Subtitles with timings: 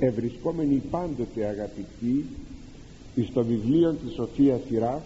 [0.00, 2.24] ευρισκόμενοι πάντοτε αγαπητοί
[3.30, 5.02] στο βιβλίο της Σοφίας Σειρά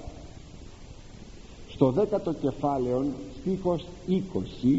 [1.68, 3.04] στο δέκατο κεφάλαιο
[3.40, 4.78] στίχος 20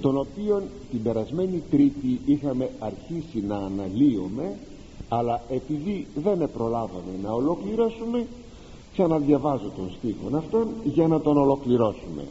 [0.00, 4.56] τον οποίον την περασμένη τρίτη είχαμε αρχίσει να αναλύουμε
[5.08, 8.26] αλλά επειδή δεν προλάβαμε να ολοκληρώσουμε
[8.92, 12.24] ξαναδιαβάζω τον στίχο αυτόν για να τον ολοκληρώσουμε.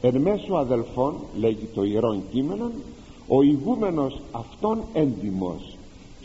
[0.00, 2.70] Εν μέσω αδελφών λέγει το ιερόν κείμενο
[3.28, 5.75] ο ηγούμενος αυτόν έντιμος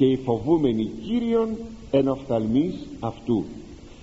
[0.01, 1.49] και οι φοβούμενοι Κύριον
[1.91, 3.43] εν οφθαλμής αυτού.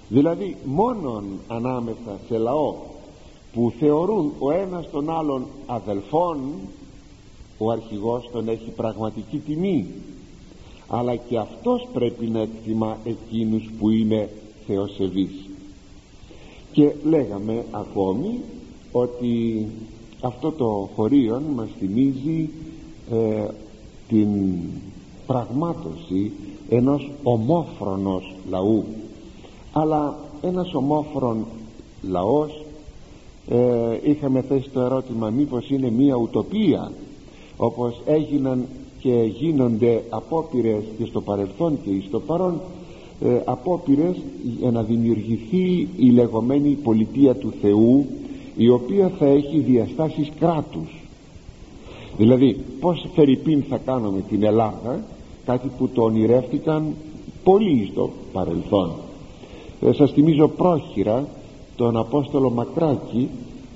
[0.09, 2.75] Δηλαδή μόνον ανάμεσα σε λαό
[3.53, 6.39] που θεωρούν ο ένας τον άλλον αδελφών
[7.59, 9.87] ο αρχηγός τον έχει πραγματική τιμή.
[10.89, 14.31] Αλλά και αυτός πρέπει να εκτιμά εκείνους που είναι
[14.67, 15.49] θεοσεβείς.
[16.73, 18.41] Και λέγαμε ακόμη
[18.93, 19.67] ότι
[20.21, 22.51] αυτό το χωρίο μας θυμίζει
[23.11, 23.47] ε,
[24.09, 24.29] την
[25.29, 26.33] πραγμάτωση
[26.69, 28.85] ενός ομόφρονος λαού.
[29.73, 31.45] Αλλά ένας ομόφρον
[32.03, 32.65] λαός
[33.49, 36.93] ε, είχαμε θέσει το ερώτημα μήπως είναι μια ουτοπία
[37.57, 38.67] όπως έγιναν
[39.01, 42.61] και γίνονται απόπειρες και στο παρελθόν και στο παρόν
[43.21, 44.17] ε, απόπειρες
[44.59, 48.07] για να δημιουργηθεί η λεγόμενη πολιτεία του Θεού
[48.57, 51.03] η οποία θα έχει διαστάσεις κράτους.
[52.17, 55.05] Δηλαδή πως φερρυπίν θα κάνουμε την Ελλάδα
[55.49, 56.95] κάτι που το ονειρεύτηκαν
[57.45, 58.91] πολύ στο παρελθόν.
[59.81, 61.29] Ε, σας θυμίζω πρόχειρα
[61.77, 63.29] τον Απόστολο Μακράκη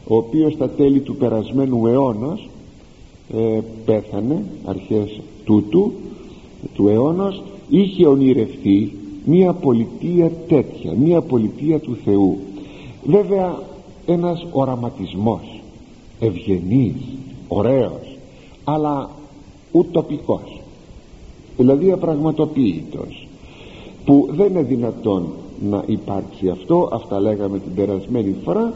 [0.09, 2.49] ο οποίος στα τέλη του περασμένου αιώνος
[3.35, 5.93] ε, πέθανε αρχές τούτου
[6.75, 8.93] του αιώνος είχε ονειρευτεί
[9.25, 12.39] μια πολιτεία τέτοια μια πολιτεία του Θεού.
[13.05, 13.59] Βέβαια
[14.07, 15.61] ένας οραματισμός
[16.21, 16.95] ευγενής,
[17.49, 18.17] ωραίος
[18.65, 19.11] αλλά
[19.73, 20.62] ουτοπικός
[21.57, 23.27] δηλαδή απραγματοποιητός
[24.05, 25.29] που δεν είναι δυνατόν
[25.71, 28.75] να υπάρξει αυτό αυτά λέγαμε την περασμένη φορά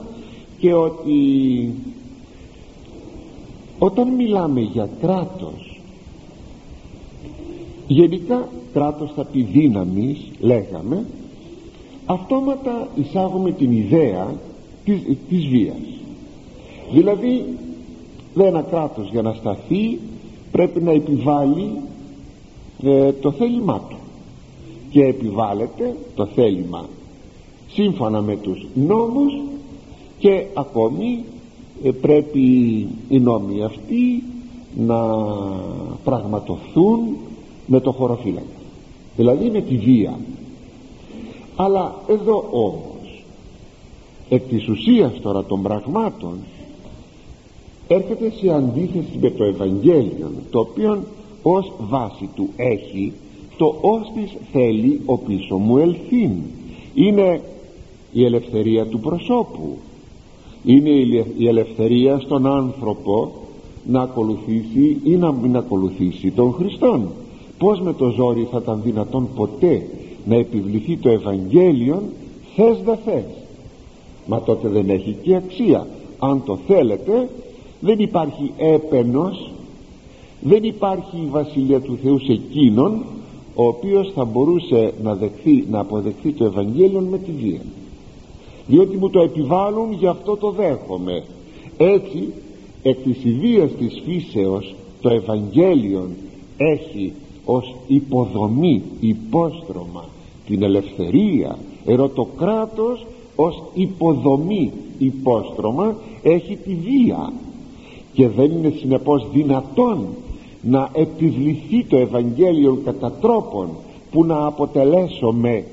[0.59, 1.73] και ότι
[3.79, 5.81] όταν μιλάμε για κράτος
[7.87, 11.05] γενικά κράτος θα πει δύναμης λέγαμε
[12.07, 14.35] αυτόματα εισάγουμε την ιδέα
[14.85, 15.77] της, της βίας.
[16.93, 17.45] Δηλαδή
[18.35, 19.99] δεν ένα κράτος για να σταθεί
[20.53, 21.71] πρέπει να επιβάλλει
[22.83, 23.97] ε, το θέλημά του.
[24.91, 26.89] Και επιβάλλεται το θέλημα
[27.69, 29.33] σύμφωνα με τους νόμους
[30.19, 31.25] και ακόμη
[31.83, 32.41] ε, πρέπει
[33.09, 34.23] οι νόμοι αυτοί
[34.77, 34.99] να
[36.05, 37.01] πραγματοθούν
[37.67, 38.47] με το χωροφύλακα.
[39.17, 40.19] Δηλαδή με τη βία.
[41.57, 43.25] Αλλά εδώ όμως
[44.29, 46.39] εκ της ουσίας τώρα των πραγμάτων
[47.89, 51.03] έρχεται σε αντίθεση με το Ευαγγέλιο το οποίο
[51.49, 53.13] ως βάση του έχει
[53.57, 56.31] το ως της θέλει ο πίσω μου ελθύν
[56.95, 57.41] είναι
[58.13, 59.77] η ελευθερία του προσώπου.
[60.65, 60.91] Είναι
[61.37, 63.33] η ελευθερία στον άνθρωπο
[63.87, 67.09] να ακολουθήσει ή να μην ακολουθήσει τον Χριστόν.
[67.59, 69.87] Πως με το ζόρι θα ήταν δυνατόν ποτέ
[70.25, 72.03] να επιβληθεί το Ευαγγέλιο
[72.55, 73.25] θες δε θες.
[74.27, 75.87] Μα τότε δεν έχει και αξία.
[76.19, 77.29] Αν το θέλετε
[77.81, 79.51] δεν υπάρχει έπαινος
[80.47, 83.05] δεν υπάρχει η Βασιλεία του Θεού σε εκείνον
[83.55, 87.61] ο οποίος θα μπορούσε να, δεχθεί, να αποδεχθεί το Ευαγγέλιο με τη βία
[88.67, 91.25] διότι μου το επιβάλλουν γι' αυτό το δέχομαι.
[91.77, 92.33] Έτσι
[92.83, 96.09] εκ της ιδίας της φύσεως το Ευαγγέλιο
[96.57, 97.13] έχει
[97.45, 100.05] ως υποδομή υπόστρωμα
[100.47, 103.07] την ελευθερία ενώ το κράτος
[103.37, 107.33] ως υποδομή υπόστρωμα έχει τη βία.
[108.13, 110.07] Και δεν είναι συνεπώς δυνατόν
[110.69, 113.69] να επιβληθεί το Ευαγγέλιο κατά τρόπον
[114.11, 115.65] που να αποτελέσουμε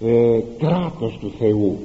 [0.00, 1.76] ε, κράτος του Θεού.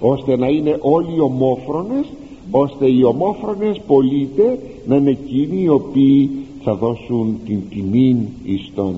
[0.00, 2.06] Ώστε να είναι όλοι ομόφρονες
[2.50, 6.30] ώστε οι ομόφρονες πολίτες να είναι εκείνοι οι οποίοι
[6.62, 8.94] θα δώσουν την τιμή εις των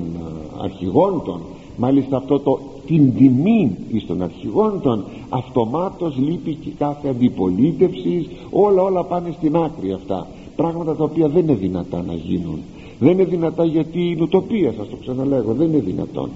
[0.63, 1.41] αρχηγών των
[1.77, 8.29] μάλιστα αυτό το την τιμή εις των αρχηγών των αυτομάτως λείπει και κάθε αντιπολίτευσης.
[8.51, 10.27] Όλα όλα πάνε στην άκρη αυτά
[10.57, 12.59] πράγματα τα οποία δεν είναι δυνατά να γίνουν.
[12.99, 16.31] Δεν είναι δυνατά γιατί είναι ουτοπία σας το ξαναλέγω δεν είναι δυνατόν.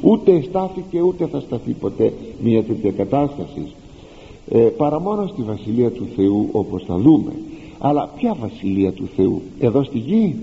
[0.00, 2.12] Ούτε στάθηκε ούτε θα σταθεί ποτέ
[2.42, 3.66] μια τέτοια κατάσταση.
[4.50, 7.32] Ε, παρά μόνο στη Βασιλεία του Θεού όπως θα δούμε.
[7.78, 10.34] Αλλά ποια Βασιλεία του Θεού; Εδώ στη γη.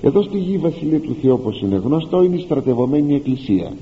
[0.00, 3.72] Εδώ στη γη η Βασιλεία του Θεού όπως είναι γνωστό είναι η στρατευωμένη Εκκλησία.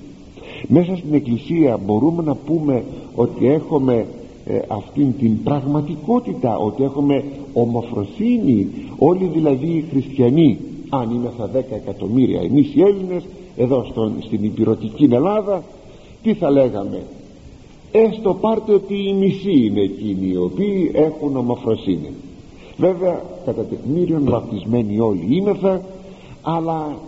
[0.67, 2.85] Μέσα στην Εκκλησία μπορούμε να πούμε
[3.15, 4.07] ότι έχουμε
[4.45, 10.59] ε, αυτήν την πραγματικότητα ότι έχουμε ομοφροσύνη όλοι δηλαδή οι χριστιανοί
[10.89, 13.23] αν είναι θα 10 εκατομμύρια εμείς οι Έλληνες
[13.57, 15.63] εδώ στον, στην υπηρετική Ελλάδα
[16.23, 17.03] τι θα λέγαμε;
[17.93, 22.11] Έστω πάρτε ότι οι μισοί είναι εκείνοι οι οποίοι έχουν ομοφροσύνη.
[22.77, 25.83] Βέβαια κατά τεκμήριον βαπτισμένοι όλοι είμεθα
[26.43, 26.99] αλλά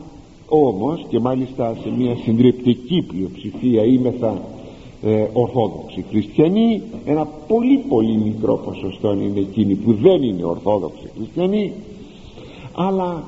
[0.49, 4.43] όμως και μάλιστα σε μια συντριπτική πλειοψηφία είμεθα
[5.03, 11.73] ε, ορθόδοξοι χριστιανοί ένα πολύ πολύ μικρό ποσοστό είναι εκείνοι που δεν είναι ορθόδοξοι χριστιανοί
[12.75, 13.25] αλλά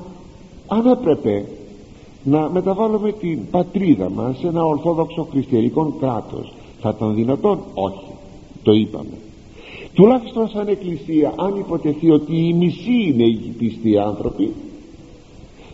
[0.67, 1.45] αν έπρεπε
[2.23, 8.05] να μεταβάλουμε την πατρίδα μας σε ένα ορθόδοξο χριστιανικό κράτος θα ήταν δυνατόν; Όχι.
[8.63, 9.17] Το είπαμε.
[9.93, 14.53] Τουλάχιστον σαν εκκλησία αν υποτεθεί ότι οι μισοί είναι οι πιστοί άνθρωποι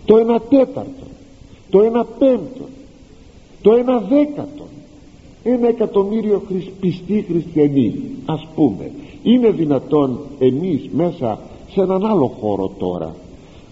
[0.05, 1.05] το ένα τέταρτο
[1.69, 2.65] το ένα πέμπτο
[3.61, 4.60] το ένα δέκατο
[5.43, 6.41] ένα εκατομμύριο
[6.79, 7.93] πιστοί χριστιανοί
[8.25, 8.91] ας πούμε.
[9.23, 11.39] Είναι δυνατόν εμείς μέσα
[11.71, 13.15] σε έναν άλλο χώρο τώρα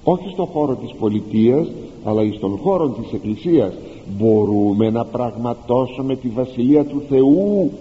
[0.04, 1.68] όχι στον χώρο της πολιτείας
[2.04, 3.74] αλλά στον χώρο της εκκλησίας
[4.18, 7.72] μπορούμε να πραγματώσουμε τη Βασιλεία του Θεού.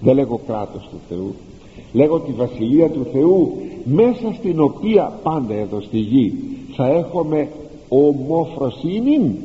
[0.00, 1.34] Δεν λέγω κράτος του Θεού.
[1.92, 3.52] Λέγω τη Βασιλεία του Θεού
[3.84, 6.32] μέσα στην οποία πάντα εδώ στη γη
[6.74, 7.48] θα έχουμε
[7.88, 9.36] ομοφροσύνη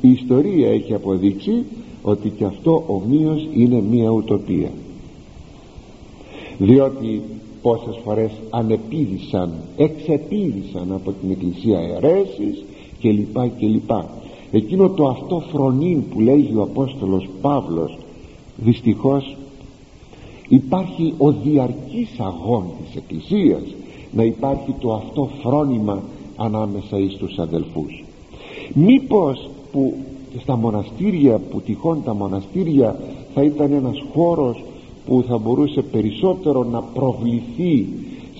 [0.00, 1.64] η ιστορία έχει αποδείξει
[2.02, 4.70] ότι και αυτό ομοίως είναι μία ουτοπία.
[6.58, 7.22] Διότι
[7.62, 12.64] πόσες φορές ανεπίδησαν εξεπίδησαν από την εκκλησία αιρέσεις
[12.98, 14.10] και λοιπά και λοιπά.
[14.50, 17.98] Εκείνο το αυτό φρονήν που λέγει ο Απόστολος Παύλος
[18.56, 19.36] δυστυχώς
[20.48, 23.62] υπάρχει ο διαρκής αγών της εκκλησίας
[24.12, 26.02] να υπάρχει το αυτό φρόνημα
[26.36, 28.04] ανάμεσα εις τους αδελφούς.
[28.74, 29.94] Μήπως που
[30.40, 32.96] στα μοναστήρια που τυχόν τα μοναστήρια
[33.34, 34.64] θα ήταν ένας χώρος
[35.06, 37.88] που θα μπορούσε περισσότερο να προβληθεί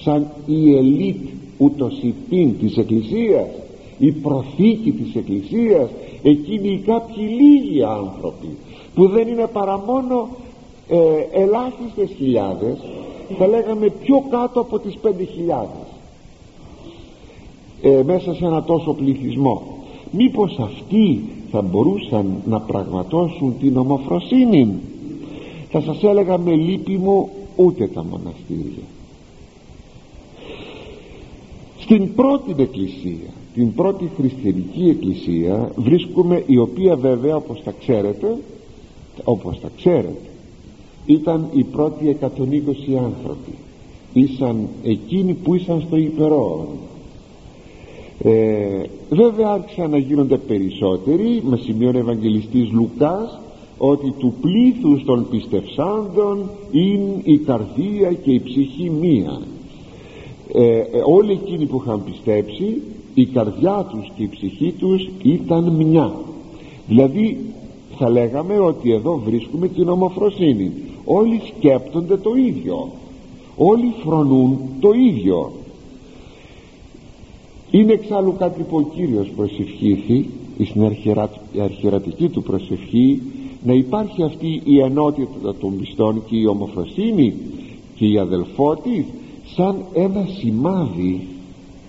[0.02, 1.28] σαν η ελίτ
[1.58, 3.46] ούτως υπήν της Εκκλησίας
[3.98, 5.90] η προθήκη της Εκκλησίας.
[6.22, 8.56] Εκείνοι οι κάποιοι λίγοι άνθρωποι
[8.94, 10.28] που δεν είναι παρά μόνο
[10.88, 10.98] ε,
[11.42, 12.78] ελάχιστες χιλιάδες
[13.38, 15.86] θα λέγαμε πιο κάτω από τις πέντε χιλιάδες
[17.82, 19.62] ε, μέσα σε ένα τόσο πληθυσμό.
[20.10, 24.74] Μήπως αυτοί θα μπορούσαν να πραγματώσουν την ομοφροσύνη.
[25.70, 28.82] Θα σας έλεγα με λύπη μου ούτε τα μοναστήρια.
[31.78, 38.36] Στην πρώτη εκκλησία την πρώτη χριστιανική εκκλησία βρίσκουμε η οποία βέβαια όπως τα ξέρετε
[39.24, 40.30] όπως τα ξέρετε
[41.06, 42.26] ήταν οι πρώτοι 120
[42.96, 43.54] άνθρωποι.
[44.12, 46.68] Ήσαν εκείνοι που ήσαν στο υπερόωρο
[48.24, 53.40] ε, βέβαια άρχισαν να γίνονται περισσότεροι με σημειώνει ο Ευαγγελιστής Λουκάς
[53.78, 59.40] ότι του πλήθους των πιστευσάντων είναι η καρδία και η ψυχή μία.
[60.52, 62.82] Ε, ε, όλοι εκείνοι που είχαν πιστέψει
[63.14, 66.12] η καρδιά τους και η ψυχή τους ήταν μια.
[66.88, 67.38] Δηλαδή
[67.98, 70.72] θα λέγαμε ότι εδώ βρίσκουμε την ομοφροσύνη.
[71.04, 72.88] Όλοι σκέπτονται το ίδιο.
[73.56, 75.52] Όλοι φρονούν το ίδιο
[77.72, 80.26] είναι εξάλλου κάτι που ο Κύριος προσευχήθη
[80.64, 80.84] στην
[81.62, 83.22] αρχιερατική του προσευχή
[83.64, 87.34] να υπάρχει αυτή η ενότητα των πιστών και η ομοφροσύνη
[87.94, 89.06] και η αδελφότη
[89.54, 91.26] σαν ένα σημάδι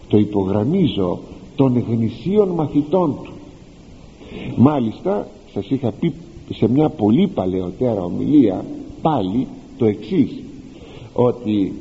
[0.08, 1.20] το υπογραμμίζω
[1.56, 3.34] των γνησίων μαθητών του.
[4.56, 6.14] Μάλιστα σας είχα πει
[6.54, 8.66] σε μια πολύ παλαιότερα ομιλία
[9.02, 10.32] πάλι το εξής
[11.14, 11.74] ότι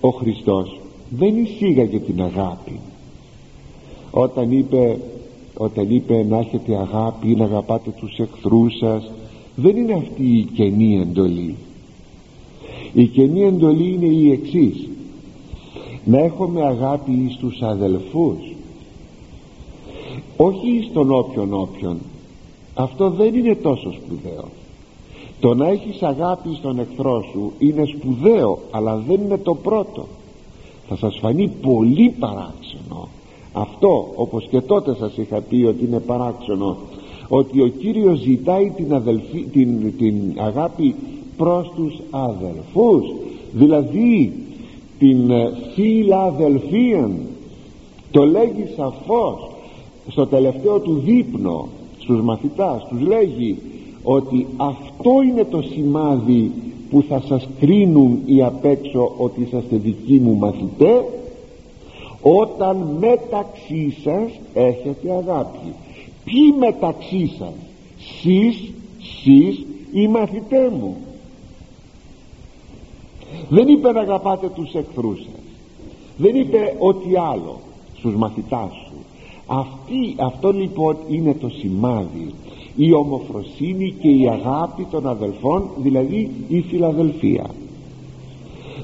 [0.00, 2.80] ο Χριστός δεν εισήγαγε την αγάπη
[4.10, 4.98] όταν είπε
[5.56, 9.10] όταν είπε να έχετε αγάπη ή να αγαπάτε τους εχθρούς σας
[9.56, 11.56] δεν είναι αυτή η καινή εντολή.
[12.92, 14.88] Η καινή εντολή είναι η εξής.
[16.04, 18.54] Να έχουμε αγάπη στους αδελφούς.
[20.36, 21.98] Όχι στον όποιον όποιον.
[22.74, 24.44] Αυτό δεν είναι τόσο σπουδαίο.
[25.40, 30.06] Το να έχεις αγάπη στον εχθρό σου είναι σπουδαίο αλλά δεν είναι το πρώτο.
[30.88, 32.69] Θα σας φανεί πολύ παράξενο
[33.52, 36.76] αυτό όπως και τότε σας είχα πει ότι είναι παράξενο
[37.28, 40.94] ότι ο Κύριος ζητάει την, αδελφή, την, την αγάπη
[41.36, 43.14] προς τους αδελφούς.
[43.52, 44.32] Δηλαδή
[44.98, 47.10] την ε, φιλαδελφία
[48.10, 49.50] το λέγει σαφώς
[50.08, 53.58] στο τελευταίο του δείπνο στους μαθητάς τους λέγει
[54.02, 56.50] ότι αυτό είναι το σημάδι
[56.90, 61.02] που θα σας κρίνουν οι απ' έξω ότι είσαστε δικοί μου μαθητές
[62.22, 65.74] όταν μεταξύ σας έχετε αγάπη.
[66.24, 67.54] Ποιοι μεταξύ σας
[68.20, 70.96] σεις, σεις οι μαθητές μου.
[73.48, 75.42] Δεν είπε να αγαπάτε τους εχθρούς σας.
[76.16, 77.60] Δεν είπε ότι άλλο
[77.96, 78.94] στους μαθητάς σου.
[79.46, 82.34] Αυτή, αυτό λοιπόν είναι το σημάδι.
[82.76, 87.50] Η ομοφροσύνη και η αγάπη των αδελφών δηλαδή η φιλαδελφία.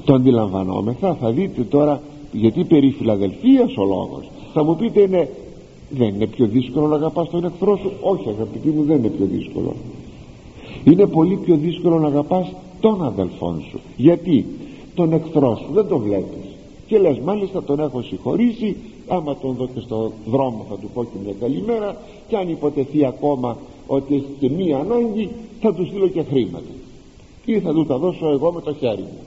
[0.05, 2.01] Το αντιλαμβανόμεθα θα δείτε τώρα
[2.37, 5.29] γιατί περί φιλαδελφίας ο λόγος; Θα μου πείτε είναι
[5.89, 9.25] δεν είναι πιο δύσκολο να αγαπάς τον εχθρό σου; Όχι αγαπητοί μου δεν είναι πιο
[9.25, 9.73] δύσκολο.
[10.83, 13.79] Είναι πολύ πιο δύσκολο να αγαπάς τον αδελφόν σου.
[13.97, 14.45] Γιατί;
[14.95, 16.45] Τον εχθρό σου δεν τον βλέπεις.
[16.87, 18.75] Και λες μάλιστα τον έχω συγχωρήσει.
[19.07, 23.05] Άμα τον δω και στο δρόμο θα του πω και μια καλημέρα και αν υποτεθεί
[23.05, 25.29] ακόμα ότι έχει και μία ανάγκη
[25.61, 26.73] θα του στείλω και χρήματα.
[27.45, 29.26] Ή θα του τα δώσω εγώ με το χέρι μου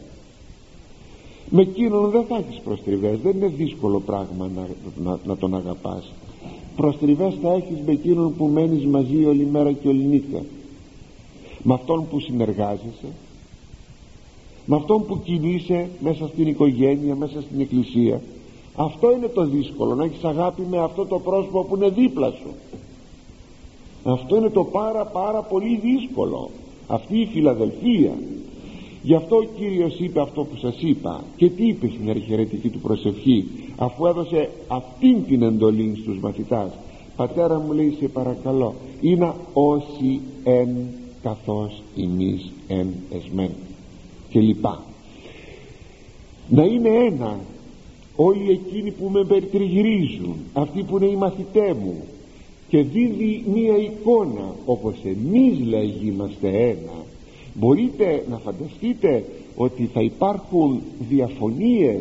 [1.50, 3.18] με εκείνον δεν θα έχεις προστριβές.
[3.18, 4.68] Δεν είναι δύσκολο πράγμα να,
[5.02, 6.12] να, να τον αγαπάς.
[6.76, 10.42] Προστριβές θα έχεις με εκείνον που μένεις μαζί όλη μέρα και όλη νύχτα.
[11.62, 13.12] Με αυτόν που συνεργάζεσαι.
[14.64, 18.20] Με αυτόν που κινείσαι μέσα στην οικογένεια μέσα στην εκκλησία.
[18.76, 22.50] Αυτό είναι το δύσκολο να έχεις αγάπη με αυτό το πρόσωπο που είναι δίπλα σου.
[24.04, 26.50] Αυτό είναι το πάρα πάρα πολύ δύσκολο.
[26.86, 28.12] Αυτή η φιλαδελφία
[29.02, 31.24] γι' αυτό ο Κύριος είπε αυτό που σας είπα.
[31.36, 36.70] Και τι είπε στην αρχιερετική του προσευχή αφού έδωσε αυτήν την εντολή στους μαθητάς.
[37.16, 40.68] Πατέρα μου λέει σε παρακαλώ είναι όσοι εν
[41.22, 43.50] καθώς ημείς εν εσμέν
[44.28, 44.82] και λοιπά.
[46.48, 47.38] Να είναι ένα
[48.16, 52.02] όλοι εκείνοι που με περιτριγυρίζουν αυτοί που είναι οι μαθητέ μου
[52.68, 57.04] και δίδει μία εικόνα όπως εμείς λέγει είμαστε ένα
[57.54, 59.24] μπορείτε να φανταστείτε
[59.56, 62.00] ότι θα υπάρχουν διαφωνίες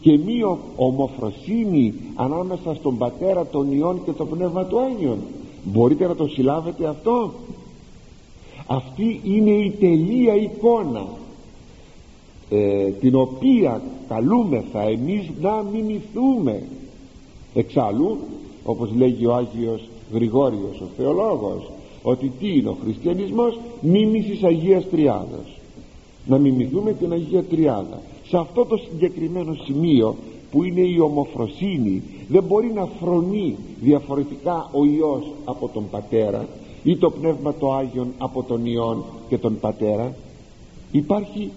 [0.00, 5.18] και μία ομοφροσύνη ανάμεσα στον Πατέρα των Υιών και το Πνεύμα του Άγιον
[5.64, 7.32] μπορείτε να το συλλάβετε αυτό;
[8.66, 11.06] Αυτή είναι η τελεία εικόνα
[12.50, 16.62] ε, την οποία καλούμεθα εμείς να μιμηθούμε.
[17.54, 18.18] Εξάλλου
[18.64, 21.70] όπως λέγει ο Άγιος Γρηγόριος ο θεολόγος
[22.08, 25.58] ότι τι είναι ο χριστιανισμός μίμησης Αγίας Τριάδας
[26.26, 30.16] να μιμηθούμε την Αγία Τριάδα σε αυτό το συγκεκριμένο σημείο
[30.50, 36.48] που είναι η ομοφροσύνη δεν μπορεί να φρονεί διαφορετικά ο Υιός από τον Πατέρα
[36.82, 40.14] ή το Πνεύμα το Άγιον από τον Υιόν και τον Πατέρα.
[40.90, 41.50] Υπάρχει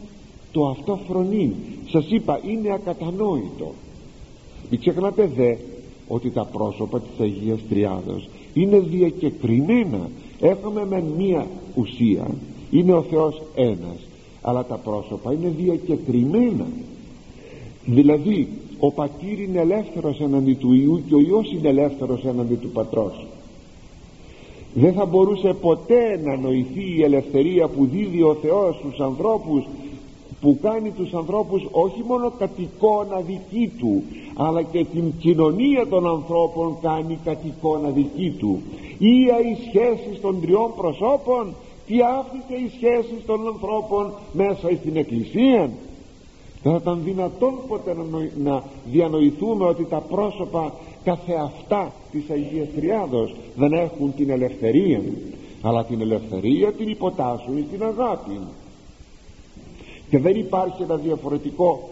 [0.51, 1.55] το αυτό φρονεί
[1.89, 3.73] σας είπα είναι ακατανόητο.
[4.69, 5.55] Μην ξεχνάτε δε
[6.07, 10.09] ότι τα πρόσωπα της Αγίας Τριάδος είναι διακεκριμένα
[10.41, 12.27] έχουμε με μία ουσία
[12.71, 14.09] είναι ο Θεός ένας
[14.41, 16.67] αλλά τα πρόσωπα είναι διακεκριμένα.
[17.85, 18.47] Δηλαδή
[18.79, 23.25] ο πατήρ είναι ελεύθερος εναντί του Ιού και ο Υιός είναι ελεύθερος εναντί του Πατρός.
[24.73, 29.63] Δεν θα μπορούσε ποτέ να νοηθεί η ελευθερία που δίδει ο Θεός στους ανθρώπους
[30.41, 34.03] που κάνει τους ανθρώπους όχι μόνο κατ' εικόνα δική του
[34.35, 38.61] αλλά και την κοινωνία των ανθρώπων κάνει κατ' εικόνα δική του
[38.99, 41.55] ή οι σχέσεις των τριών προσώπων
[41.87, 45.69] τι άφησε οι σχέσεις των ανθρώπων μέσα στην εκκλησία.
[46.63, 48.03] Δεν θα ήταν δυνατόν ποτέ να,
[48.51, 55.01] να διανοηθούμε ότι τα πρόσωπα καθεαυτά της Αγίας Τριάδος δεν έχουν την ελευθερία.
[55.61, 58.39] Αλλά την ελευθερία την υποτάσσουν στην αγάπη
[60.09, 61.89] και δεν υπάρχει ένα διαφορετικό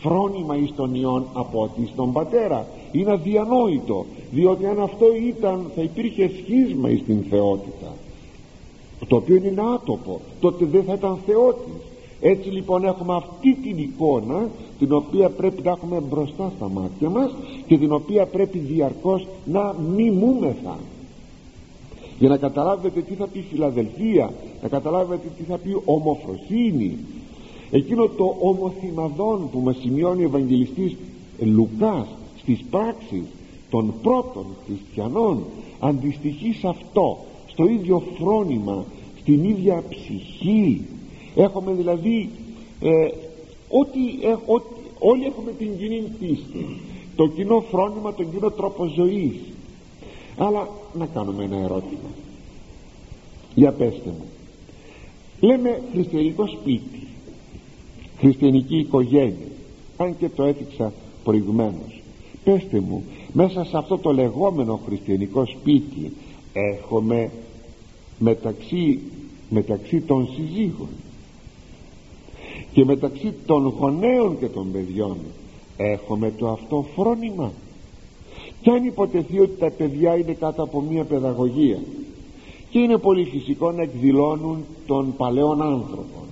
[0.00, 2.66] φρόνημα εις τον Υιόν από ότι στον Πατέρα
[2.98, 7.92] είναι αδιανόητο διότι αν αυτό ήταν θα υπήρχε σχίσμα εις την θεότητα
[9.08, 11.82] το οποίο είναι άτοπο τότε δεν θα ήταν θεότης.
[12.20, 14.48] Έτσι λοιπόν έχουμε αυτή την εικόνα
[14.78, 17.30] την οποία πρέπει να έχουμε μπροστά στα μάτια μας
[17.66, 20.78] και την οποία πρέπει διαρκώς να μιμούμεθα.
[22.18, 24.32] Για να καταλάβετε τι θα πει φιλαδελφία
[24.62, 26.98] να καταλάβετε τι θα πει ομοφροσύνη
[27.70, 30.96] εκείνο το ομοθυμαδόν που μας σημειώνει ο Ευαγγελιστής
[31.38, 32.06] Λουκάς
[32.44, 33.24] στις πράξεις
[33.70, 35.44] των πρώτων χριστιανών
[35.80, 38.84] αντιστοιχεί σε αυτό στο ίδιο φρόνημα
[39.20, 40.80] στην ίδια ψυχή.
[41.34, 42.28] Έχουμε δηλαδή
[42.80, 43.08] ε,
[43.68, 44.36] ότι, ε,
[44.98, 46.66] όλοι έχουμε την κοινή πίστη
[47.16, 49.34] το κοινό φρόνημα τον κοινό τρόπο ζωής.
[50.36, 52.10] Αλλά να κάνουμε ένα ερώτημα.
[53.54, 54.24] Για πέστε μου.
[55.40, 57.06] Λέμε χριστιανικό σπίτι
[58.18, 59.46] χριστιανική οικογένεια
[59.96, 60.92] αν και το έθιξα
[61.24, 62.02] προηγουμένως
[62.44, 66.12] πέστε μου μέσα σε αυτό το λεγόμενο χριστιανικό σπίτι
[66.52, 67.30] έχουμε
[68.18, 69.00] μεταξύ,
[69.50, 70.88] μεταξύ των συζύγων
[72.72, 75.16] και μεταξύ των γονέων και των παιδιών
[75.76, 77.52] έχουμε το αυτό φρόνημα.
[78.62, 81.78] Και αν υποτεθεί ότι τα παιδιά είναι κάτω από μια παιδαγωγία
[82.70, 86.24] και είναι πολύ φυσικό να εκδηλώνουν τον παλαιόν άνθρωπο.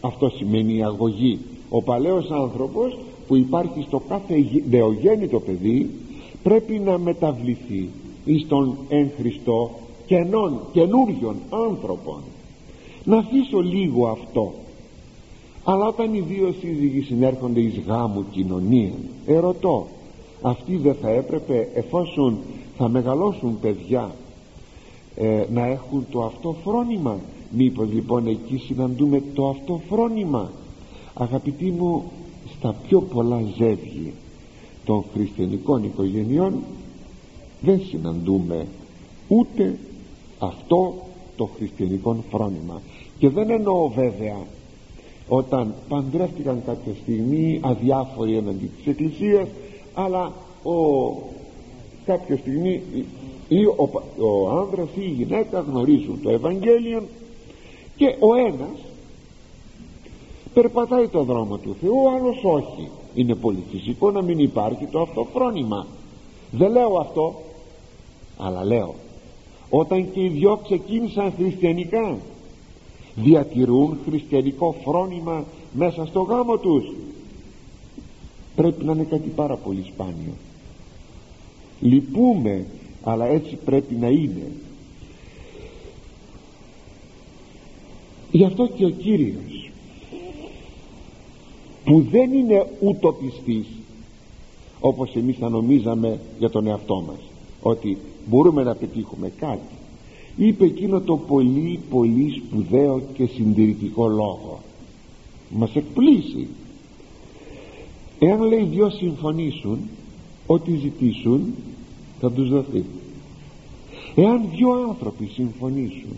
[0.00, 1.38] Αυτό σημαίνει η αγωγή.
[1.68, 4.34] Ο παλαιός άνθρωπος που υπάρχει στο κάθε
[4.70, 5.90] νεογέννητο παιδί
[6.42, 7.88] πρέπει να μεταβληθεί
[8.24, 9.70] εις τον εν Χριστώ
[10.06, 12.20] καινών, καινούριων άνθρωπων.
[13.04, 14.52] Να αφήσω λίγο αυτό.
[15.64, 18.92] Αλλά όταν οι δύο σύζυγοι συνέρχονται εις γάμου κοινωνία
[19.26, 19.86] ερωτώ
[20.42, 22.38] αυτοί δεν θα έπρεπε εφόσον
[22.76, 24.10] θα μεγαλώσουν παιδιά
[25.16, 27.18] ε, να έχουν το αυτό φρόνημα.
[27.50, 30.50] Μήπως λοιπόν εκεί συναντούμε το αυτό φρόνημα.
[31.14, 32.04] Αγαπητοί μου
[32.56, 34.12] στα πιο πολλά ζεύγη
[34.84, 36.62] των χριστιανικών οικογενειών
[37.60, 38.66] δεν συναντούμε
[39.28, 39.78] ούτε
[40.38, 40.94] αυτό
[41.36, 42.80] το χριστιανικό φρόνημα.
[43.18, 44.38] Και δεν εννοώ βέβαια
[45.28, 49.48] όταν παντρεύτηκαν κάποια στιγμή αδιάφοροι εναντί της Εκκλησίας
[49.94, 50.72] αλλά ο,
[52.04, 52.82] κάποια στιγμή
[53.48, 57.02] ή ο, ο άνδρας ή η γυναίκα γνωρίζουν το Ευαγγέλιο
[57.96, 58.87] και ο ένας
[60.54, 62.88] περπατάει το δρόμο του Θεού ο άλλος όχι.
[63.14, 65.86] Είναι πολύ φυσικό να μην υπάρχει το αυτό φρόνημα
[66.50, 67.34] δεν λέω αυτό
[68.38, 68.94] αλλά λέω.
[69.70, 72.18] Όταν και οι δυο ξεκίνησαν χριστιανικά
[73.14, 76.92] διατηρούν χριστιανικό φρόνημα μέσα στο γάμο τους.
[78.56, 80.32] Πρέπει να είναι κάτι πάρα πολύ σπάνιο.
[81.80, 82.66] Λυπούμε
[83.02, 84.52] αλλά έτσι πρέπει να είναι.
[88.30, 89.47] Γι' αυτό και ο Κύριος
[91.88, 93.66] που δεν είναι ούτω πιστής
[94.80, 97.18] όπως εμείς θα νομίζαμε για τον εαυτό μας
[97.62, 99.74] ότι μπορούμε να πετύχουμε κάτι.
[100.36, 104.60] Είπε εκείνο το πολύ πολύ σπουδαίο και συντηρητικό λόγο.
[105.50, 106.46] Μας εκπλήσει.
[108.18, 109.78] Εάν λέει δυο συμφωνήσουν
[110.46, 111.54] ό,τι ζητήσουν
[112.20, 112.84] θα τους δοθεί.
[114.14, 116.16] Εάν δυο άνθρωποι συμφωνήσουν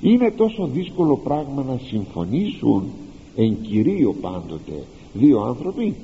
[0.00, 2.82] είναι τόσο δύσκολο πράγμα να συμφωνήσουν
[3.42, 5.94] εν κυρίω πάντοτε δύο άνθρωποι.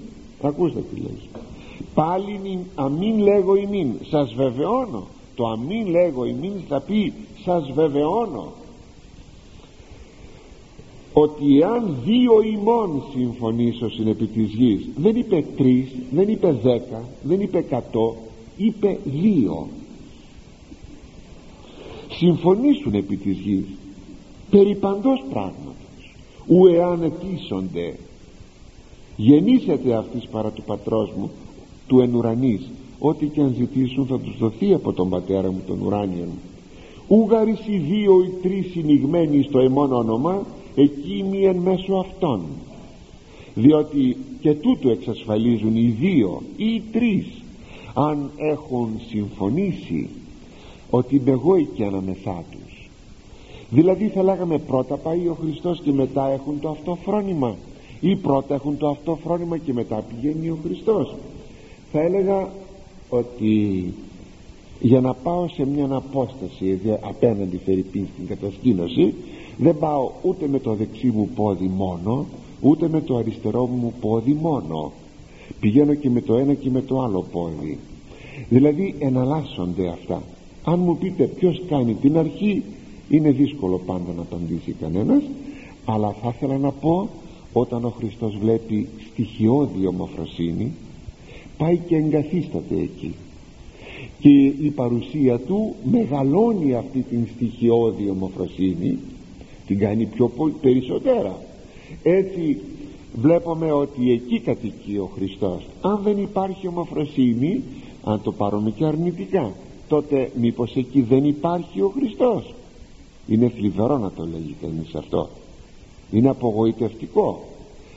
[0.42, 1.20] Ακούστε τι λέει.
[1.94, 5.06] Πάλι αμήν λέγω ημίν σας βεβαιώνω.
[5.34, 7.12] Το αμήν λέγω ημίν θα πει
[7.44, 8.52] σας βεβαιώνω.
[11.12, 17.02] Ότι εάν δύο ημών συμφωνήσω στην επί της γης δεν είπε τρεις, δεν είπε δέκα,
[17.22, 18.16] δεν είπε εκατό
[18.56, 19.68] είπε δύο.
[22.10, 23.66] Συμφωνήσουν επί της γης.
[24.50, 25.85] Περί παντός πράγματος
[26.46, 27.94] ου εάν ετήσονται
[29.16, 31.30] γεννήσετε αυτής παρά του πατρός μου
[31.86, 35.80] του εν ουρανής ό,τι και αν ζητήσουν θα τους δοθεί από τον πατέρα μου τον
[35.80, 36.28] ουράνιον.
[37.08, 42.40] Ούγαρις οι δύο ή τρεις συνηγμένοι στο εμόν όνομα εκεί εν μέσω αυτών.
[43.54, 47.26] Διότι και τούτο εξασφαλίζουν οι δύο ή οι τρεις
[47.94, 50.08] αν έχουν συμφωνήσει
[50.90, 52.65] ότι είμαι εγώ εκεί ανάμεσά τους
[53.70, 57.54] δηλαδή θα λέγαμε πρώτα πάει ο Χριστός και μετά έχουν το αυτό φρόνημα
[58.00, 61.14] ή πρώτα έχουν το αυτό φρόνημα και μετά πηγαίνει ο Χριστός.
[61.92, 62.48] Θα έλεγα
[63.08, 63.84] ότι
[64.80, 69.14] για να πάω σε μια απόσταση απέναντι φερειπίν στην κατασκήνωση
[69.56, 72.26] δεν πάω ούτε με το δεξί μου πόδι μόνο
[72.60, 74.92] ούτε με το αριστερό μου πόδι μόνο.
[75.60, 77.78] Πηγαίνω και με το ένα και με το άλλο πόδι.
[78.48, 80.22] Δηλαδή εναλλάσσονται αυτά.
[80.64, 82.62] Αν μου πείτε ποιος κάνει την αρχή
[83.08, 85.22] είναι δύσκολο πάντα να απαντήσει κανένας
[85.84, 87.08] αλλά θα ήθελα να πω
[87.52, 90.72] όταν ο Χριστός βλέπει στοιχειώδη ομοφροσύνη
[91.56, 93.14] πάει και εγκαθίσταται εκεί.
[94.18, 98.98] Και η παρουσία του μεγαλώνει αυτή την στοιχειώδη ομοφροσύνη
[99.66, 101.38] την κάνει πιο περισσότερα.
[102.02, 102.58] Έτσι
[103.14, 105.66] βλέπουμε ότι εκεί κατοικεί ο Χριστός.
[105.80, 107.62] Αν δεν υπάρχει ομοφροσύνη
[108.04, 109.52] αν το πάρουμε και αρνητικά
[109.88, 112.54] τότε μήπως εκεί δεν υπάρχει ο Χριστός;
[113.26, 115.28] Είναι θλιβερό να το λέγει κανείς αυτό.
[116.10, 117.44] Είναι απογοητευτικό.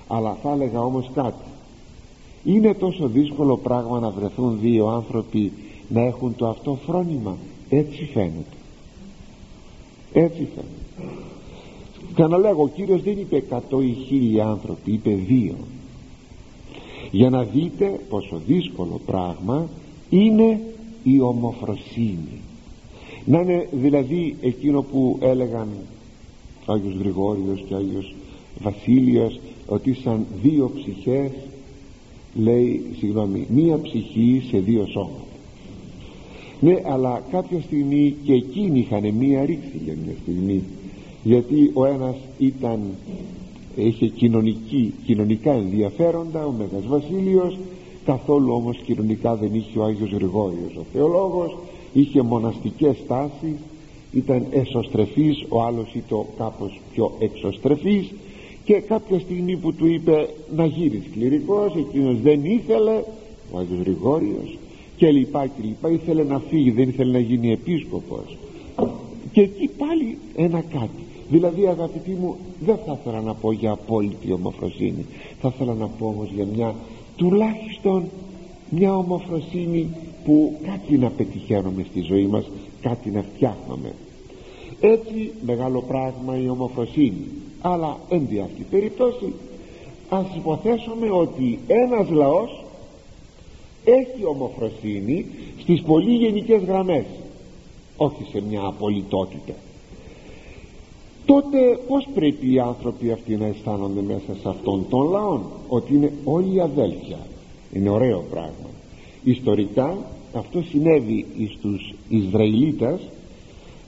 [0.08, 1.46] Αλλά θα έλεγα όμως κάτι.
[2.44, 5.52] Είναι τόσο δύσκολο πράγμα να βρεθούν δύο άνθρωποι
[5.90, 7.38] να έχουν το αυτό φρόνημα.
[7.70, 8.58] Έτσι φαίνεται.
[10.14, 11.14] Έτσι φαίνεται.
[12.16, 15.56] Καναλέγω ο Κύριος δεν είπε εκατό ή χίλιοι άνθρωποι είπε δύο.
[17.12, 19.68] Για να δείτε πόσο δύσκολο πράγμα
[20.10, 20.62] είναι
[21.04, 22.42] η ομοφροσύνη
[23.30, 25.68] να είναι δηλαδή εκείνο που έλεγαν
[26.66, 28.16] ο Άγιος Γρηγόριος και ο Άγιος
[28.62, 31.32] Βασίλειος ότι σαν δύο ψυχές
[32.36, 35.24] λέει συγγνώμη μία ψυχή σε δύο σώματα.
[36.60, 40.64] Ναι αλλά κάποια στιγμή και εκείνοι είχαν μία ρήξη για μια στιγμή
[41.24, 42.80] γιατί ο ένας ήταν
[43.76, 47.58] είχε κοινωνική, κοινωνικά ενδιαφέροντα ο Μέγας Βασίλειος
[48.06, 51.58] καθόλου όμως κοινωνικά δεν είχε ο Άγιος Γρηγόριος ο θεολόγος
[51.94, 53.56] είχε μοναστικές τάσεις
[54.12, 58.12] ήταν εσωστρεφής ο άλλος ήταν κάπως πιο εξωστρεφής
[58.64, 63.04] και κάποια στιγμή που του είπε να γίνεις κληρικός εκείνος δεν ήθελε
[63.52, 64.58] ο Άγιος Γρηγόριος
[64.98, 68.38] και λοιπά και λοιπά ήθελε να φύγει δεν ήθελε να γίνει επίσκοπος.
[69.32, 71.04] Και εκεί πάλι ένα κάτι.
[71.30, 75.06] Δηλαδή αγαπητοί μου δεν θα ήθελα να πω για απόλυτη ομοφροσύνη.
[75.42, 76.76] Θα ήθελα να πω όμως για μια
[77.16, 78.04] τουλάχιστον
[78.70, 79.88] μια ομοφροσύνη
[80.30, 82.44] που κάτι να πετυχαίνουμε στη ζωή μας
[82.82, 83.94] κάτι να φτιάχνουμε.
[84.80, 87.28] Έτσι μεγάλο πράγμα η ομοφροσύνη.
[87.62, 89.34] Αλλά εν τη αυτή περίπτωση
[90.10, 92.64] ας υποθέσουμε ότι ένας λαός
[93.84, 95.26] έχει ομοφροσύνη
[95.62, 97.06] στις πολύ γενικές γραμμές
[97.98, 99.54] όχι σε μια απολυτότητα.
[101.26, 106.14] Τότε πως πρέπει οι άνθρωποι αυτοί να αισθάνονται μέσα σε αυτόν τον λαό ότι είναι
[106.24, 107.18] όλοι αδέλφια.
[107.74, 108.70] Είναι ωραίο πράγμα.
[109.24, 109.98] Ιστορικά
[110.34, 111.26] αυτό συνέβη
[111.58, 113.02] στους Ισραηλίτας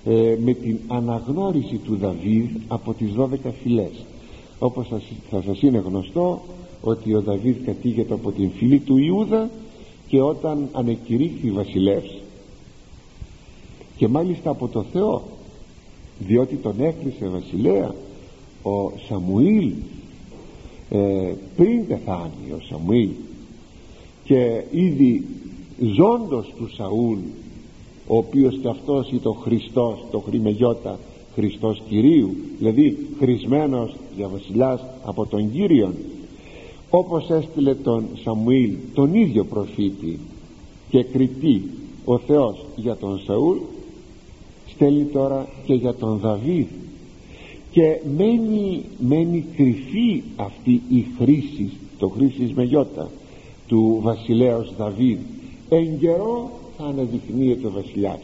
[0.06, 3.26] ε, με την αναγνώριση του Δαβίδ από τις 12
[3.64, 4.06] φυλές.
[4.60, 4.88] Όπως
[5.30, 6.42] θα σας είναι γνωστό
[6.82, 9.50] ότι ο Δαβίδ κατήγεται από την φυλή του Ιούδα
[10.08, 12.22] και όταν ανεκηρύχθη βασιλεύς
[13.98, 15.24] και μάλιστα από το Θεό
[16.20, 17.96] διότι τον έκρισε βασιλέα
[18.64, 19.72] ο Σαμουήλ
[20.90, 23.10] ε, πριν πεθάνει ο Σαμουήλ
[24.24, 25.26] και ήδη
[25.80, 27.18] ζώντος του Σαούλ
[28.08, 31.00] ο οποίος και αυτός ήταν ο Χριστός το χρημεγιώτα
[31.34, 35.94] Χριστός Κυρίου δηλαδή χρησμένος για βασιλιάς από τον Κύριον
[36.90, 40.20] όπως έστειλε τον Σαμουήλ τον ίδιο προφήτη
[40.90, 41.64] και κριτή
[42.06, 43.58] ο Θεός για τον Σαούλ
[44.82, 46.68] στέλνει τώρα και για τον Δαβίδ.
[47.72, 53.10] Και μένει, μένει κρυφή αυτή η χρήση το χρήση μεγιώτα
[53.68, 55.18] του βασιλέως Δαβίδ
[55.74, 58.20] εν καιρό θα αναδεικνύεται ο βασιλιάς.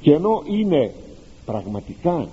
[0.00, 0.94] Και ενώ είναι
[1.44, 2.28] πραγματικά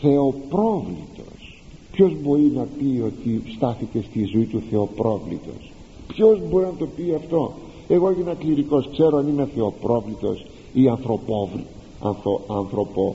[0.00, 5.70] θεοπρόβλητος ποιος μπορεί να πει ότι στάθηκε στη ζωή του θεοπρόβλητος;
[6.06, 7.52] Ποιος μπορεί να το πει αυτό;
[7.88, 11.66] Εγώ έγινα κληρικός ξέρω αν είμαι θεοπρόβλητος ή ανθρωπόβλητος
[12.02, 13.14] ανθρω, ανθρωπο,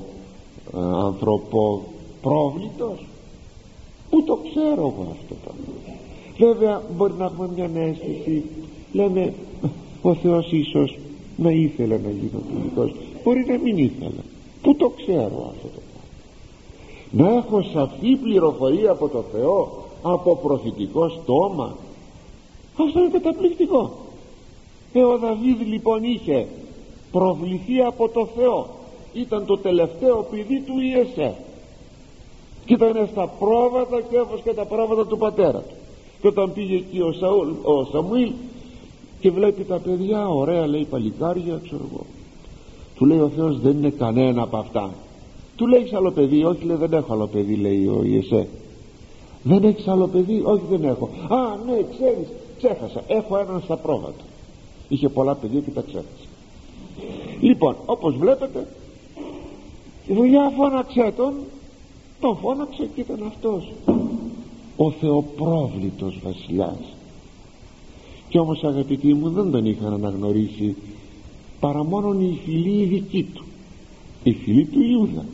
[0.74, 3.06] ε, ανθρωποπρόβλητος.
[4.10, 5.52] Που το ξέρω εγώ αυτό το
[6.38, 8.44] βέβαια μπορεί να έχουμε μια αίσθηση
[8.92, 9.34] λέμε
[10.06, 10.98] ο Θεός ίσως
[11.38, 12.92] να ήθελε να γίνω κληρικός
[13.24, 14.22] μπορεί να μην ήθελε.
[14.62, 16.08] Που το ξέρω αυτό το πράγμα.
[17.12, 21.76] Να έχω σαφή πληροφορία από το Θεό από προφητικό στόμα.
[22.78, 23.92] Αυτό είναι καταπληκτικό.
[24.94, 26.48] Ε ο Δαβίδ λοιπόν είχε
[27.12, 28.68] προβληθεί από το Θεό.
[29.14, 31.36] Ήταν το τελευταίο παιδί του Ιεσέ
[32.66, 35.76] και ήταν στα πρόβατα και και τα πρόβατα του πατέρα του.
[36.22, 38.32] Και όταν πήγε εκεί ο, Σαούλ, ο Σαμουήλ
[39.24, 42.06] και βλέπει τα παιδιά ωραία λέει παλικάρια ξέρω εγώ.
[42.96, 44.90] Του λέει ο Θεός δεν είναι κανένα από αυτά
[45.56, 48.48] του λέει άλλο παιδί; Όχι λέει δεν έχω άλλο παιδί λέει ο Ιεσέ.
[49.44, 53.04] Δεν έχεις άλλο παιδί; Όχι δεν έχω α ναι ξέρεις ξέχασα.
[53.08, 54.24] Έχω έναν στα πρόβατα
[54.88, 56.28] είχε πολλά παιδιά και τα ξέχασα
[57.40, 58.68] λοιπόν όπως βλέπετε
[60.08, 61.34] η δουλειά φώναξε τον
[62.20, 63.72] τον φώναξε και ήταν αυτός.
[64.78, 66.96] Ο θεοπρόβλητος βασιλιάς
[68.34, 70.76] και όμως αγαπητοί μου δεν τον είχαν αναγνωρίσει
[71.60, 73.44] παρά μόνον η φυλή η δική του.
[74.24, 75.26] Η φυλή του Ιούδα.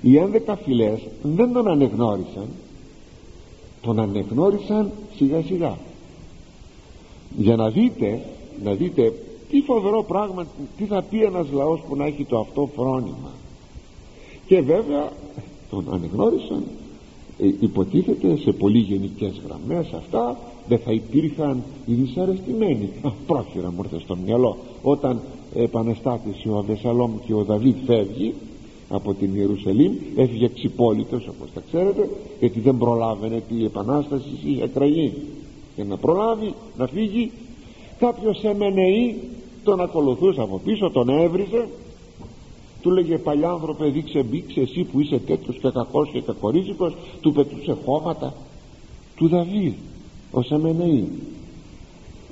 [0.00, 2.46] Οι ένδεκα φυλές δεν τον ανεγνώρισαν.
[3.80, 5.78] Τον ανεγνώρισαν σιγά σιγά.
[7.36, 8.22] Για να δείτε
[8.62, 9.12] να δείτε
[9.50, 13.30] τι φοβερό πράγμα τι θα πει ένας λαός που να έχει το αυτό φρόνημα.
[14.46, 15.12] Και βέβαια
[15.70, 16.62] τον ανεγνώρισαν.
[16.62, 16.79] ε,
[17.60, 22.88] υποτίθεται σε πολύ γενικές γραμμές αυτά δεν θα υπήρχαν οι δυσαρεστημένοι.
[23.02, 24.56] Α, πρόχειρα μου ήρθε στο μυαλό.
[24.82, 25.20] Όταν
[25.54, 28.34] επανεστάτησε ο Αβεσαλόμ και ο Δαβίδ φεύγει
[28.88, 32.08] από την Ιερουσαλήμ έφυγε ξυπόλυτος όπως τα ξέρετε
[32.40, 35.12] γιατί δεν προλάβαινε τη επανάσταση είχε κραγεί
[35.76, 37.30] για να προλάβει να φύγει
[37.98, 39.16] κάποιος εμενεή
[39.64, 41.68] τον ακολουθούσε από πίσω τον έβριζε
[42.80, 47.76] του λέγε παλιάνθρωπε δείξε μπήξε εσύ που είσαι τέτοιος και κακός και κακορίζικος του πετούσε
[47.84, 48.34] χώματα
[49.16, 49.72] του Δαβίδ
[50.30, 51.08] ο Σεμενεή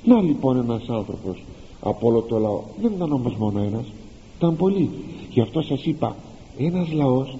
[0.03, 1.43] να λοιπόν ένας άνθρωπος
[1.81, 3.85] από όλο το λαό δεν ήταν όμως μόνο ένας
[4.37, 4.89] ήταν πολλοί.
[5.29, 6.15] Γι' αυτό σας είπα
[6.57, 7.37] ένας λαός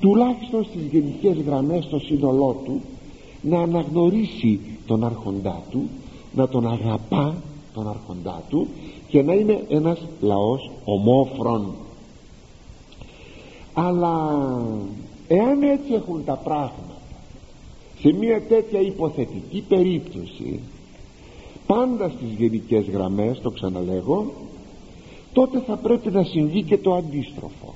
[0.00, 2.80] τουλάχιστον στις γενικές γραμμές στο σύνολό του
[3.42, 5.88] να αναγνωρίσει τον άρχοντά του
[6.34, 7.34] να τον αγαπά
[7.74, 8.66] τον άρχοντά του
[9.08, 11.72] και να είναι ένας λαός ομόφρον
[13.74, 14.38] αλλά
[15.28, 16.96] εάν έτσι έχουν τα πράγματα
[18.00, 20.60] σε μια τέτοια υποθετική περίπτωση
[21.66, 24.32] πάντα στις γενικές γραμμές το ξαναλέγω
[25.32, 27.74] τότε θα πρέπει να συμβεί και το αντίστροφο.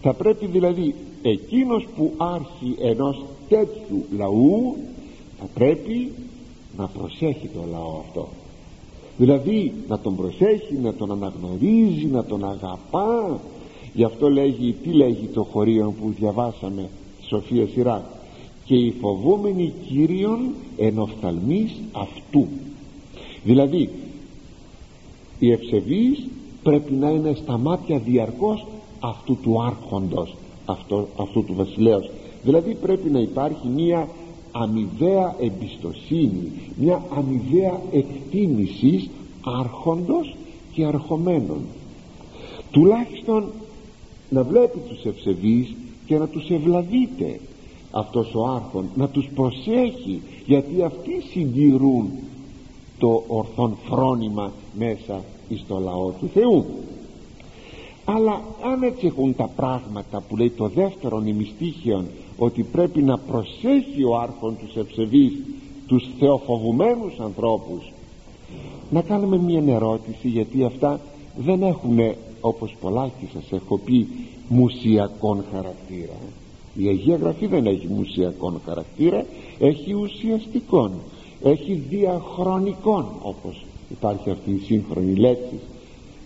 [0.00, 4.76] Θα πρέπει δηλαδή εκείνος που άρχει ενός τέτοιου λαού
[5.38, 6.12] θα πρέπει
[6.76, 8.28] να προσέχει το λαό αυτό.
[9.16, 13.40] Δηλαδή να τον προσέχει να τον αναγνωρίζει να τον αγαπά
[13.98, 16.88] γι' αυτό λέγει τι λέγει το χωρίο που διαβάσαμε
[17.26, 18.04] Σοφία Σειρά
[18.64, 20.38] και οι φοβούμενοι Κύριον
[20.76, 22.46] ενοφθαλμής αυτού
[23.44, 23.90] δηλαδή
[25.38, 26.26] οι ευσεβείς
[26.62, 28.66] πρέπει να είναι στα μάτια διαρκώς
[29.00, 32.10] αυτού του άρχοντος αυτού, αυτού του βασιλέως.
[32.42, 34.08] Δηλαδή πρέπει να υπάρχει μία
[34.52, 39.08] αμοιβαία εμπιστοσύνη μια αμοιβαία εκτίμησης
[39.60, 40.36] άρχοντος
[40.72, 41.60] και αρχομένων.
[42.70, 43.44] Τουλάχιστον
[44.30, 45.74] να βλέπει τους ευσεβείς
[46.06, 47.40] και να τους ευλαβείτε.
[47.90, 52.10] Αυτός ο άρχον να τους προσέχει γιατί αυτοί συντηρούν
[52.98, 55.24] το ορθόν φρόνημα μέσα
[55.64, 56.64] στο λαό του Θεού.
[58.04, 62.06] Αλλά αν έτσι έχουν τα πράγματα που λέει το δεύτερο νημιστήχιον
[62.38, 65.32] ότι πρέπει να προσέχει ο άρχον τους ευσεβείς
[65.86, 67.92] τους θεοφοβουμένους ανθρώπους
[68.90, 71.00] να κάνουμε μια ερώτηση γιατί αυτά
[71.36, 71.98] δεν έχουν
[72.40, 74.06] όπως πολλάκι σας έχω πει
[74.48, 76.18] μουσιακόν χαρακτήρα.
[76.74, 79.26] Η Αγία Γραφή δεν έχει μουσιακόν χαρακτήρα
[79.58, 80.92] έχει ουσιαστικόν.
[81.42, 85.58] Έχει διαχρονικόν όπως υπάρχει αυτή η σύγχρονη λέξη.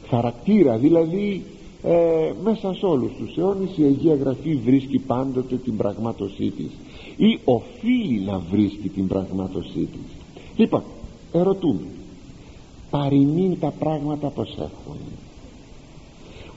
[0.09, 1.43] Χαρακτήρα δηλαδή
[1.83, 6.71] ε, μέσα σε όλους τους αιώνες η Αγία Γραφή βρίσκει πάντοτε την πραγμάτωσή της
[7.17, 10.41] ή οφείλει να βρίσκει την πραγμάτωσή της.
[10.57, 10.83] Λοιπόν
[11.33, 11.87] ερωτούμε.
[12.91, 14.97] Παροιμήν τα πράγματα πως έχουν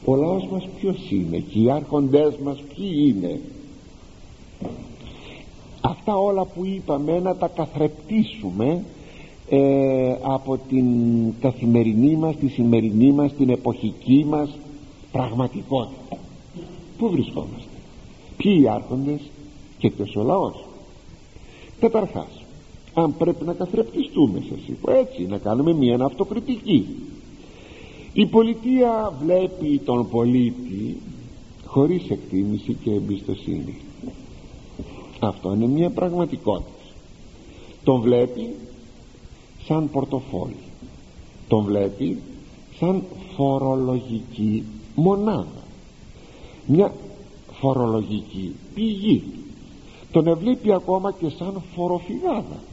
[0.06, 3.40] ο λαός μας ποιος είναι και οι άρχοντές μας ποιοι είναι.
[5.82, 8.84] Αυτά όλα που είπαμε να τα καθρεπτήσουμε
[9.50, 10.86] ε, από την
[11.42, 14.58] καθημερινή μας, τη σημερινή μας, την εποχική μας
[15.12, 16.18] πραγματικότητα.
[16.98, 17.70] Πού βρισκόμαστε
[18.38, 19.20] ποιοι οι άρχοντες
[19.78, 20.66] και ποιος ο λαός.
[21.80, 22.44] Καταρχάς
[22.94, 26.88] αν πρέπει να καθρεπτιστούμε σας είπα έτσι να κάνουμε μια αυτοκριτική
[28.18, 30.98] η πολιτεία βλέπει τον πολίτη
[31.66, 33.78] χωρίς εκτίμηση και εμπιστοσύνη.
[35.20, 36.70] Αυτό είναι μια πραγματικότητα.
[37.84, 38.56] Τον βλέπει
[39.66, 40.56] σαν πορτοφόλι.
[41.48, 42.18] Τον βλέπει
[42.80, 43.04] σαν
[43.36, 44.64] φορολογική
[44.96, 45.64] μονάδα.
[46.66, 46.94] Μια
[47.52, 49.24] φορολογική πηγή.
[50.12, 52.64] Τον ευλέπει ακόμα και σαν φοροφυγάδα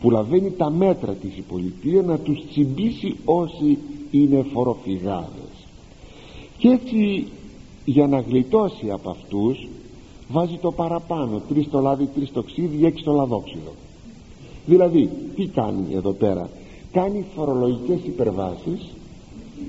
[0.00, 3.78] που λαβαίνει τα μέτρα της η πολιτεία να τους τσιμπήσει όσοι
[4.10, 5.66] είναι φοροφυγάδες.
[6.58, 7.26] Και έτσι
[7.84, 9.68] για να γλιτώσει από αυτούς
[10.28, 13.72] βάζει το παραπάνω τρεις το λάδι, τρεις το ξύδι, έξι το λαδόξιδο.
[14.66, 16.50] Δηλαδή τι κάνει εδώ πέρα;
[16.92, 18.90] Κάνει φορολογικές υπερβάσεις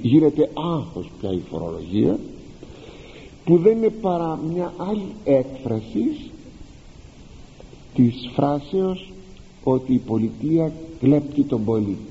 [0.02, 2.20] γίνεται άγχος πια η φορολογία
[3.46, 6.32] που δεν είναι παρά μια άλλη έκφραση
[7.94, 9.12] της φράσεως
[9.64, 12.11] ότι η πολιτεία κλέπτει τον πολίτη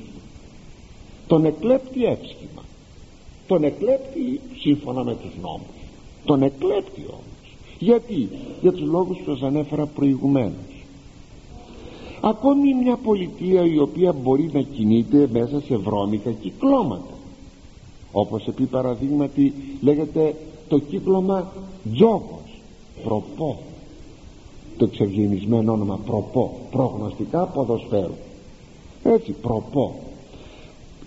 [1.30, 2.62] τον εκλέπτει εύσχημα.
[3.46, 5.80] Τον εκλέπτει σύμφωνα με τους νόμους.
[6.24, 7.56] Τον εκλέπτει όμως.
[7.78, 8.28] Γιατί;
[8.60, 10.84] Για τους λόγους που σας ανέφερα προηγουμένως.
[12.20, 17.14] Ακόμη μια πολιτεία η οποία μπορεί να κινείται μέσα σε βρώμικα κυκλώματα.
[18.12, 20.34] Όπως επί παραδείγματι λέγεται
[20.68, 21.52] το κύκλωμα
[21.94, 22.60] τζόγος
[23.04, 23.58] προπό.
[24.76, 28.14] Το εξευγενισμένο όνομα προπό προγνωστικά ποδοσφαίρου.
[29.04, 29.94] Έτσι προπό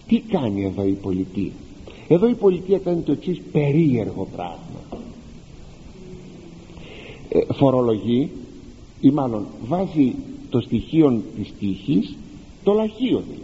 [0.07, 1.51] τι κάνει εδώ η πολιτεία;
[2.07, 5.01] Εδώ η πολιτεία κάνει το εξής περίεργο πράγμα.
[7.29, 8.29] Ε, φορολογεί
[9.01, 10.15] ή μάλλον βάζει
[10.49, 12.15] το στοιχείο της τύχης
[12.63, 13.41] το λαχείο δηλαδή.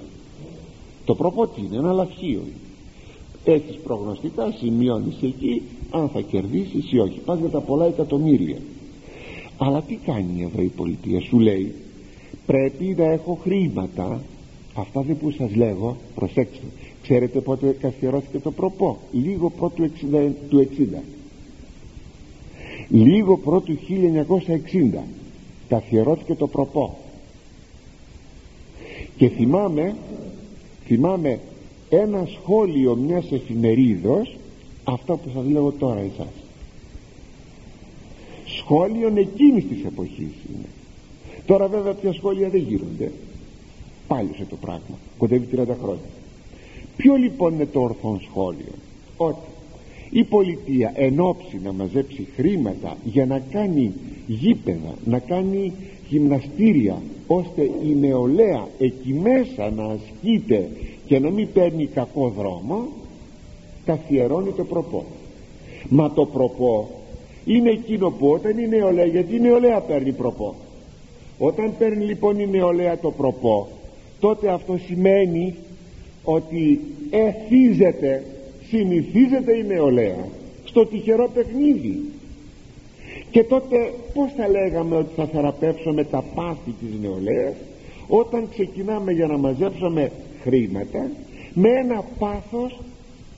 [1.06, 2.42] Το προπότι είναι ένα λαχείο
[3.52, 7.20] έχεις προγνωστικά σημειώνεις εκεί αν θα κερδίσεις ή όχι.
[7.26, 8.58] Πας για τα πολλά εκατομμύρια.
[9.58, 11.74] Αλλά τι κάνει εδώ η πολιτεία σου λέει
[12.46, 14.22] πρέπει να έχω χρήματα
[14.80, 16.66] αυτά δεν που σας λέγω προσέξτε
[17.02, 21.02] ξέρετε πότε καθιερώθηκε το προπό; Λίγο πρώτου 60, του 60
[22.90, 23.78] λίγο πρώτου
[24.94, 25.04] 1960
[25.68, 26.98] καθιερώθηκε το προπό.
[29.18, 29.96] Και θυμάμαι
[30.86, 31.40] θυμάμαι
[31.90, 34.38] ένα σχόλιο μιας εφημερίδος
[34.84, 36.34] αυτό που σας λέγω τώρα εσάς.
[38.46, 40.66] Σχόλιο εκείνης της εποχής είναι.
[41.46, 43.12] Τώρα βέβαια πια σχόλια δεν γίνονται
[44.10, 44.96] πάλιωσε το πράγμα.
[45.18, 46.10] Κοντεύει 30 χρόνια.
[46.98, 48.74] Ποιο λοιπόν είναι το ορθόν σχόλιο;
[49.18, 49.48] Ότι
[50.10, 53.94] η πολιτεία ενόψει να μαζέψει χρήματα για να κάνει
[54.28, 55.74] γήπεδα να κάνει
[56.10, 60.70] γυμναστήρια ώστε η νεολαία εκεί μέσα να ασκείται
[61.06, 62.88] και να μην παίρνει κακό δρόμο
[63.86, 65.06] καθιερώνει το προπό.
[65.90, 66.90] Μα το προπό
[67.46, 70.56] είναι εκείνο που όταν η νεολαία γιατί η νεολαία παίρνει προπό.
[71.40, 73.68] Όταν παίρνει λοιπόν η νεολαία το προπό
[74.20, 75.56] τότε αυτό σημαίνει
[76.24, 76.80] ότι
[77.10, 78.24] εθίζεται
[78.70, 80.28] συνηθίζεται η νεολαία
[80.64, 82.00] στο τυχερό παιχνίδι.
[83.32, 87.54] Και τότε πως θα λέγαμε ότι θα θεραπεύσουμε τα πάθη της νεολαίας;
[88.08, 91.10] Όταν ξεκινάμε για να μαζέψουμε χρήματα
[91.54, 92.80] με ένα πάθος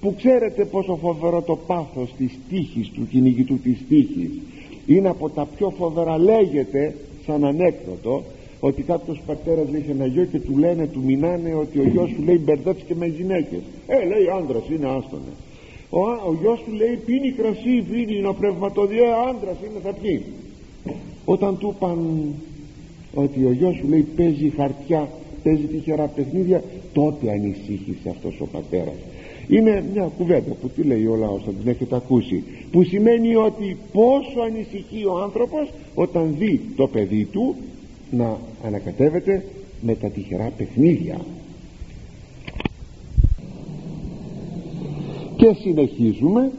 [0.02, 4.32] που ξέρετε πόσο φοβερό το πάθος της τύχης του κυνηγητού της τύχης.
[4.86, 8.24] Είναι από τα πιο φοβερά λέγεται σαν ανέκδοτο
[8.64, 12.10] ότι κάποιος πατέρας λέει σε ένα γιο και του λένε του μηνάνε ότι ο γιος
[12.10, 13.62] σου λέει μπερδέψει με γυναίκες.
[13.88, 15.34] Ε λέει άντρας είναι άστονε.
[15.90, 20.24] Ο, ο γιος του λέει πίνει κρασί πίνει είναι ο πνευματοδιέ άντρας είναι θα πει
[21.26, 22.00] όταν του είπαν
[23.14, 25.10] ότι ο γιος σου λέει παίζει χαρτιά
[25.44, 28.96] παίζει τυχερά παιχνίδια τότε ανησύχησε αυτός ο πατέρας.
[29.48, 33.78] Είναι μια κουβέντα που τι λέει ο λαός θα την έχετε ακούσει που σημαίνει ότι
[33.94, 37.56] πόσο ανησυχεί ο άνθρωπος όταν δει το παιδί του
[38.12, 39.46] να ανακατεύεται
[39.82, 41.20] με τα τυχερά παιχνίδια.
[45.36, 46.52] Και συνεχίζουμε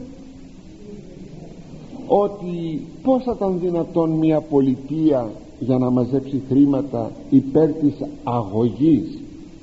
[2.07, 9.17] ότι πως θα ήταν δυνατόν μια πολιτεία για να μαζέψει χρήματα υπέρ της αγωγής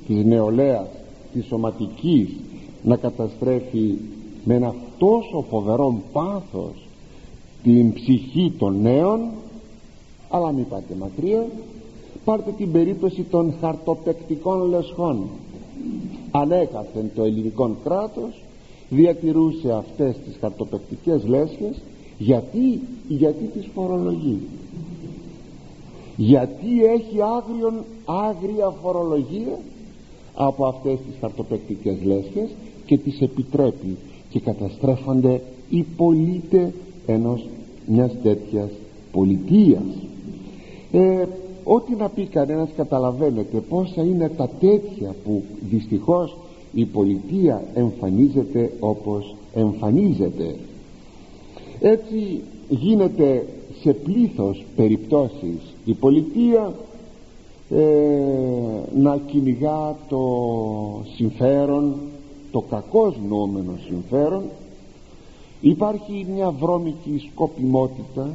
[0.07, 0.87] της νεολαίας
[1.33, 2.29] της σωματικής
[2.83, 3.97] να καταστρέφει
[4.43, 6.87] με ένα τόσο φοβερό πάθος
[7.63, 9.19] την ψυχή των νέων.
[10.29, 11.45] Αλλά μην πάτε μακριά
[12.25, 15.29] πάρτε την περίπτωση των χαρτοπεκτικών λεσχών.
[16.31, 18.43] Ανέκαθεν το ελληνικό κράτος
[18.89, 21.81] διατηρούσε αυτές τις χαρτοπεκτικές λέσχες
[22.17, 24.39] γιατί, γιατί τις φορολογεί.
[26.15, 29.57] Γιατί έχει άγριον, άγρια φορολογία
[30.33, 32.49] από αυτές τις χαρτοπεκτικές λέσχες
[32.85, 33.97] και τις επιτρέπει
[34.29, 36.71] και καταστρέφονται οι πολίτες
[37.05, 37.47] ενός
[37.85, 38.69] μιας τέτοιας
[39.11, 39.83] πολιτείας.
[40.91, 41.25] Ε,
[41.63, 46.37] ό,τι να πει κανένας καταλαβαίνετε πόσα είναι τα τέτοια που δυστυχώς
[46.73, 50.55] η πολιτεία εμφανίζεται όπως εμφανίζεται.
[51.79, 53.45] Έτσι γίνεται
[53.81, 56.73] σε πλήθος περιπτώσεις η πολιτεία
[57.69, 57.79] ε,
[58.95, 60.23] να κυνηγά το
[61.15, 61.95] συμφέρον
[62.51, 64.43] το κακός νόμενο συμφέρον.
[65.61, 68.29] Υπάρχει μια βρώμικη σκοπιμότητα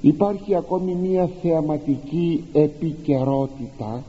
[0.00, 4.04] υπάρχει ακόμη μια θεαματική επικαιρότητα.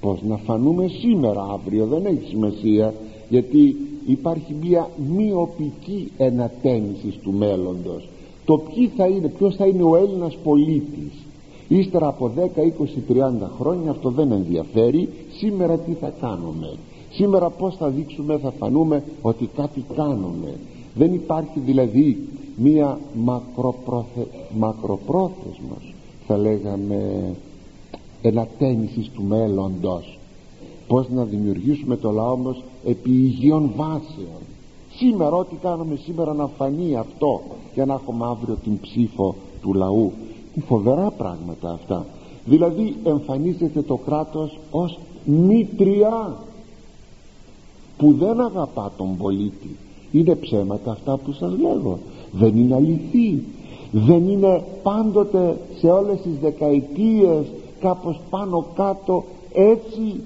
[0.00, 2.94] Πως να φανούμε σήμερα αύριο δεν έχει σημασία
[3.28, 3.76] γιατί
[4.06, 8.08] υπάρχει μια μειοπική ενατένιση του μέλλοντος.
[8.44, 11.12] Το ποιοι θα είναι, ποιος θα είναι ο Έλληνας πολίτης.
[11.68, 15.08] Ύστερα από 10, 20, 30 χρόνια αυτό δεν ενδιαφέρει.
[15.38, 16.72] Σήμερα τι θα κάνουμε.
[17.10, 20.54] Σήμερα πως θα δείξουμε θα φανούμε ότι κάτι κάνουμε.
[20.94, 24.26] Δεν υπάρχει δηλαδή μία μακροπρόθε,
[24.58, 25.94] μακροπρόθεσμος
[26.26, 27.30] θα λέγαμε
[28.22, 30.18] ενατένισης του μέλλοντος.
[30.86, 34.42] Πως να δημιουργήσουμε το λαό μας επί υγιών βάσεων.
[34.96, 37.40] Σήμερα ό,τι κάνουμε σήμερα να φανεί αυτό
[37.74, 40.12] για να έχουμε αύριο την ψήφο του λαού.
[40.66, 42.06] Φοβερά πράγματα αυτά.
[42.44, 46.36] Δηλαδή εμφανίζεται το κράτος ως μήτρια
[47.96, 49.76] που δεν αγαπά τον πολίτη.
[50.12, 51.98] Είναι ψέματα αυτά που σας λέγω
[52.38, 53.42] δεν είναι αληθή.
[53.92, 57.46] Δεν είναι πάντοτε σε όλες τις δεκαετίες
[57.80, 60.20] κάπως πάνω κάτω έτσι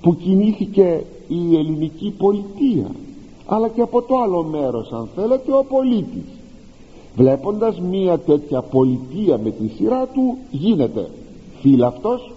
[0.00, 2.90] που κινήθηκε η ελληνική πολιτεία.
[3.46, 6.24] Αλλά και από το άλλο μέρος αν θέλετε ο πολίτης.
[7.16, 11.10] Βλέποντας μία τέτοια πολιτεία με τη σειρά του γίνεται
[11.60, 12.32] φύλαυτος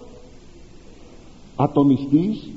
[1.56, 2.50] ατομιστής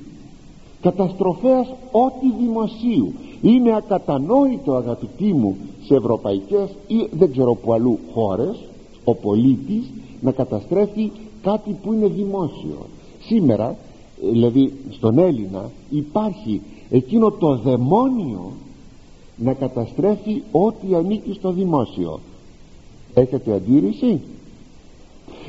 [0.81, 8.57] καταστροφέας ό,τι δημοσίου είναι ακατανόητο αγαπητοί μου σε ευρωπαϊκές ή δεν ξέρω που αλλού χώρες
[9.03, 12.85] ο πολίτης να καταστρέφει κάτι που είναι δημόσιο.
[13.19, 13.77] Σήμερα
[14.31, 18.51] δηλαδή στον Έλληνα υπάρχει εκείνο το δαιμόνιο
[19.35, 22.19] να καταστρέφει ό,τι ανήκει στο δημόσιο.
[23.13, 24.21] Έχετε αντίρρηση;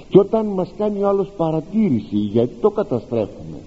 [0.09, 3.59] Και όταν μας κάνει ο άλλος παρατήρηση γιατί το καταστρέφουμε;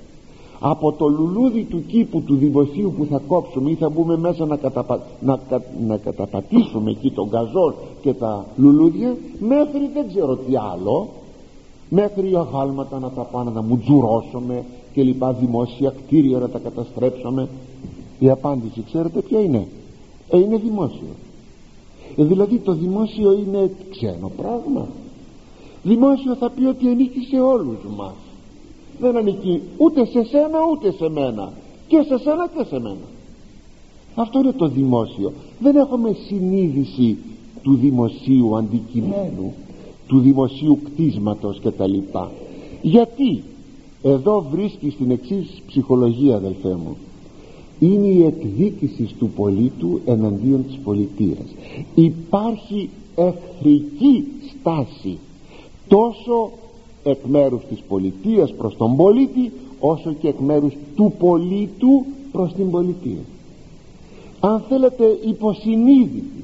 [0.66, 4.56] Από το λουλούδι του κήπου του δημοσίου που θα κόψουμε ή θα μπούμε μέσα να,
[4.56, 5.02] καταπα...
[5.22, 5.40] να,
[5.88, 11.10] να καταπατήσουμε εκεί τον καζόν και τα λουλούδια μέχρι δεν ξέρω τι άλλο
[11.90, 17.48] μέχρι αγάλματα να τα πάνε να μου τζουρώσουμε και λοιπά δημόσια κτίρια να τα καταστρέψουμε
[18.20, 19.68] η απάντηση ξέρετε ποια είναι;
[20.30, 21.14] Ε, είναι δημόσιο.
[22.16, 24.88] Ε, δηλαδή το δημόσιο είναι ξένο πράγμα.
[25.84, 28.14] Δημόσιο θα πει ότι ανήκει σε όλους μας
[29.00, 31.52] δεν ανήκει ούτε σε σένα ούτε σε μένα.
[31.88, 33.08] Και σε σένα και σε μένα.
[34.16, 35.34] Αυτό είναι το δημόσιο.
[35.60, 37.18] Δεν έχουμε συνείδηση
[37.62, 39.54] του δημοσίου αντικειμένου
[40.08, 41.86] του δημοσίου κτίσματος και τα
[42.82, 43.44] γιατί
[44.02, 46.98] εδώ βρίσκει την εξής ψυχολογία αδελφέ μου.
[47.80, 51.46] Είναι η εκδίκηση του πολίτου εναντίον της πολιτείας.
[51.96, 55.18] Υπάρχει εχθρική στάση
[55.88, 56.52] τόσο
[57.04, 62.72] εκ μέρους της πολιτείας προς τον πολίτη όσο και εκ μέρους του πολίτου προς την
[62.72, 63.22] πολιτεία.
[64.40, 66.44] Αν θέλετε υποσυνείδητη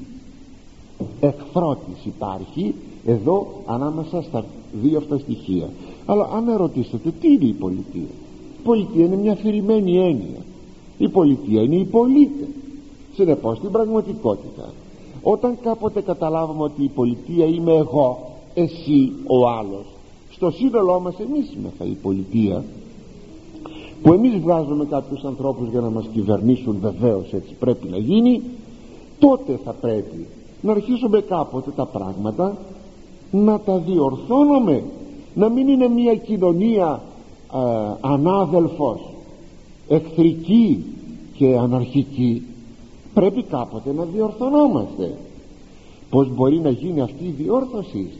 [1.20, 2.74] εκφρότης υπάρχει
[3.06, 4.44] εδώ ανάμεσα στα
[4.82, 5.68] δύο αυτά στοιχεία.
[6.06, 8.10] Αλλά αν ερωτήσετε τι είναι η πολιτεία;
[8.58, 10.44] Η πολιτεία είναι μια αφηρημένη έννοια.
[10.98, 12.48] Η πολιτεία είναι οι πολίτες.
[13.14, 14.72] Συνεπώς στην πραγματικότητα
[15.22, 19.84] όταν κάποτε καταλάβουμε ότι η πολιτεία είμαι εγώ εσύ ο άλλος
[20.40, 22.64] στο σύνολό μας εμείς είμαστε η πολιτεία
[24.02, 28.42] που εμείς βγάζουμε κάποιους ανθρώπους για να μας κυβερνήσουν βεβαίως έτσι πρέπει να γίνει
[29.18, 30.26] τότε θα πρέπει
[30.60, 32.56] να αρχίσουμε κάποτε τα πράγματα
[33.30, 34.84] να τα διορθώνουμε
[35.34, 37.02] να μην είναι μια κοινωνία
[37.54, 37.58] ε,
[38.00, 39.00] ανάδελφος
[39.88, 40.84] εχθρική
[41.36, 42.42] και αναρχική.
[43.14, 45.14] Πρέπει κάποτε να διορθωνόμαστε.
[46.10, 48.10] Πως μπορεί να γίνει αυτή η διόρθωση;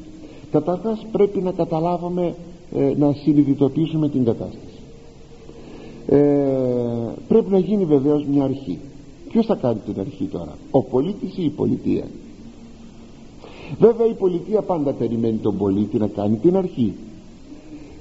[0.50, 2.34] Καταρχάς πρέπει να καταλάβουμε
[2.76, 4.80] ε, να συνειδητοποιήσουμε την κατάσταση.
[6.06, 6.18] Ε,
[7.28, 8.78] πρέπει να γίνει βεβαίως μια αρχή.
[9.28, 12.04] Ποιος θα κάνει την αρχή τώρα ο πολίτης ή η πολιτεία;
[13.78, 16.92] Βέβαια η πολιτεία πάντα περιμένει τον πολίτη να κάνει την αρχή.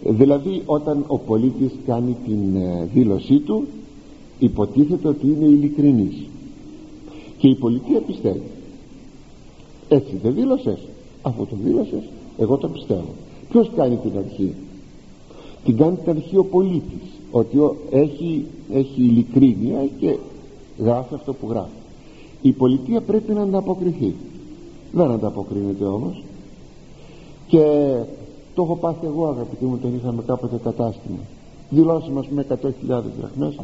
[0.03, 3.67] Δηλαδή όταν ο πολίτης κάνει την ε, δήλωσή του
[4.39, 6.15] υποτίθεται ότι είναι ειλικρινής.
[7.37, 8.41] Και η πολιτεία πιστεύει.
[9.89, 10.79] Έτσι δεν δήλωσες.
[11.21, 12.03] Αφού το δήλωσες
[12.39, 13.13] εγώ το πιστεύω.
[13.49, 14.55] Ποιος κάνει την αρχή
[15.63, 17.09] την κάνει την αρχή ο πολίτης.
[17.31, 17.57] Ότι
[17.89, 20.17] έχει, έχει ειλικρίνεια και
[20.77, 21.69] γράφει αυτό που γράφει.
[22.41, 24.15] Η πολιτεία πρέπει να ανταποκριθεί.
[24.91, 26.23] Δεν ανταποκρίνεται όμως.
[27.47, 27.63] Και
[28.55, 31.19] το έχω πάθει εγώ αγαπητοί μου τον είχαμε κάποτε κατάστημα.
[31.69, 32.51] Δηλώσαμε με 100.000
[33.19, 33.59] δραχμές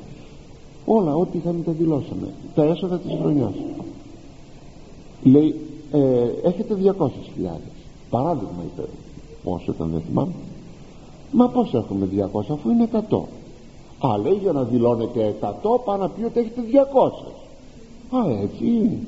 [0.85, 2.27] όλα ό,τι είχαμε τα δηλώσαμε.
[2.55, 3.53] Τα έσοδα της χρονιάς.
[5.23, 5.55] Λέει
[5.91, 7.07] ε, έχετε 200.000
[8.15, 8.83] παράδειγμα είπε
[9.43, 10.35] πόσο ήταν δεν θυμάμαι.
[11.31, 13.17] Μα πως έχουμε 200 αφού είναι 100
[14.07, 15.51] α λέει για να δηλώνετε 100
[15.85, 16.61] πάνω να πει ότι έχετε
[18.11, 18.99] 200 α έτσι είναι.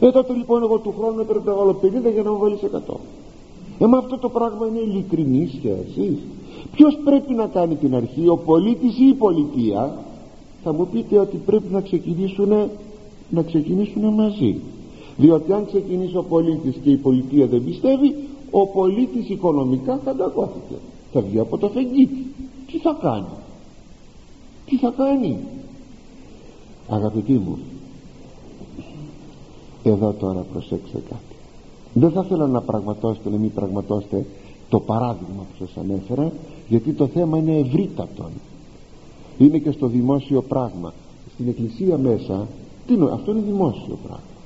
[0.00, 2.94] Ε τότε λοιπόν εγώ του χρόνου έπρεπε να βάλω 50 για να μου βάλεις 100
[3.78, 6.18] ε μα αυτό το πράγμα είναι ειλικρινή σχέση.
[6.74, 9.98] Ποιος πρέπει να κάνει την αρχή ο πολίτης ή η πολιτεία
[10.62, 12.52] θα μου πείτε ότι πρέπει να ξεκινήσουν
[13.30, 14.60] να ξεκινήσουν μαζί
[15.20, 18.14] διότι αν ξεκινήσει ο πολίτης και η πολιτεία δεν πιστεύει
[18.50, 20.74] ο πολίτης οικονομικά θα ανταγώθηκε
[21.12, 22.26] θα βγει από το φεγγίτι
[22.66, 23.26] τι θα κάνει;
[24.66, 25.38] Τι θα κάνει;
[26.88, 27.58] Αγαπητοί μου
[29.82, 31.34] εδώ τώρα προσέξτε κάτι.
[31.92, 34.26] Δεν θα θέλω να πραγματώσετε να μην πραγματώσετε
[34.68, 36.32] το παράδειγμα που σας ανέφερα
[36.68, 38.30] γιατί το θέμα είναι ευρύτατο
[39.38, 40.92] είναι και στο δημόσιο πράγμα.
[41.34, 42.46] Στην εκκλησία μέσα
[42.86, 44.39] τι αυτό είναι δημόσιο πράγμα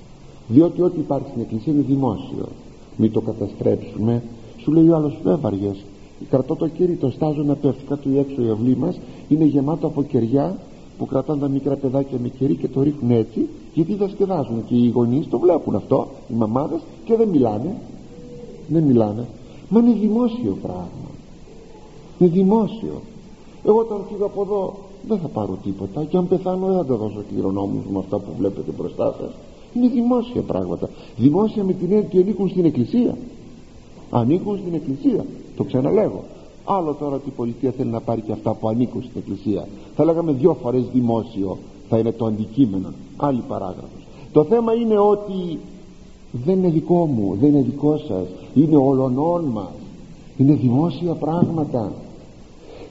[0.49, 2.49] διότι ό,τι υπάρχει στην εκκλησία είναι δημόσιο.
[2.97, 4.23] Μην το καταστρέψουμε.
[4.57, 5.85] Σου λέει ο άλλος βέβαριες
[6.31, 9.87] κρατώ το κέρι το στάζω να πέφτει κάτω ή έξω η αυλή μας είναι γεμάτο
[9.87, 10.59] από κεριά
[10.99, 14.89] που κρατάνε τα μικρά παιδάκια με κερί και το ρίχνουν έτσι γιατί δασκεδάζουν και οι
[14.89, 17.77] γονείς το βλέπουν αυτό οι μαμάδες και δεν μιλάνε.
[18.69, 19.27] Δεν μιλάνε.
[19.69, 21.11] Μα είναι δημόσιο πράγμα.
[22.19, 23.01] Είναι δημόσιο.
[23.65, 24.75] Εγώ όταν φύγω από εδώ
[25.09, 26.05] δεν θα πάρω τίποτα.
[26.05, 29.31] Και αν πεθάνω δεν θα τα δώσω κληρονόμους με αυτά που βλέπετε μπροστά σας
[29.75, 30.89] είναι δημόσια πράγματα.
[31.17, 33.17] Δημόσια με την έννοια ότι ανήκουν στην εκκλησία.
[34.11, 35.25] Ανήκουν στην εκκλησία.
[35.57, 36.25] Το ξαναλέγω.
[36.65, 39.69] Άλλο τώρα ότι η πολιτεία θέλει να πάρει και αυτά που ανήκουν στην εκκλησία.
[39.97, 41.59] Θα λέγαμε δυο φορές δημόσιο
[41.89, 42.93] θα είναι το αντικείμενο.
[43.17, 44.07] Άλλη παράγραφος.
[44.33, 45.59] Το θέμα είναι ότι
[46.45, 48.27] δεν είναι δικό μου δεν είναι δικό σας.
[48.55, 49.73] Είναι ολονών μας.
[50.37, 51.93] Είναι δημόσια πράγματα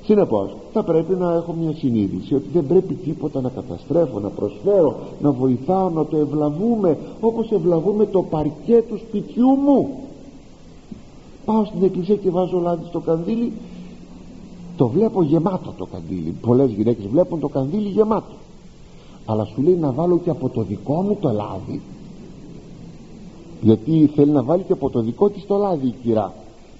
[0.06, 4.96] συνεπώς θα πρέπει να έχω μια συνείδηση ότι δεν πρέπει τίποτα να καταστρέφω να προσφέρω
[5.22, 9.90] να βοηθάω να το ευλαβούμε όπως ευλαβούμε το παρκέ του σπιτιού μου.
[11.46, 13.52] Πάω στην εκκλησία και βάζω λάδι στο κανδύλι.
[14.78, 16.36] Το βλέπω γεμάτο το κανδύλι.
[16.42, 18.34] Πολλές γυναίκες βλέπουν το κανδύλι γεμάτο.
[19.26, 21.82] Αλλά σου λέει να βάλω και από το δικό μου το λάδι.
[23.62, 26.34] Γιατί θέλει να βάλει και από το δικό της το λάδι η κυρά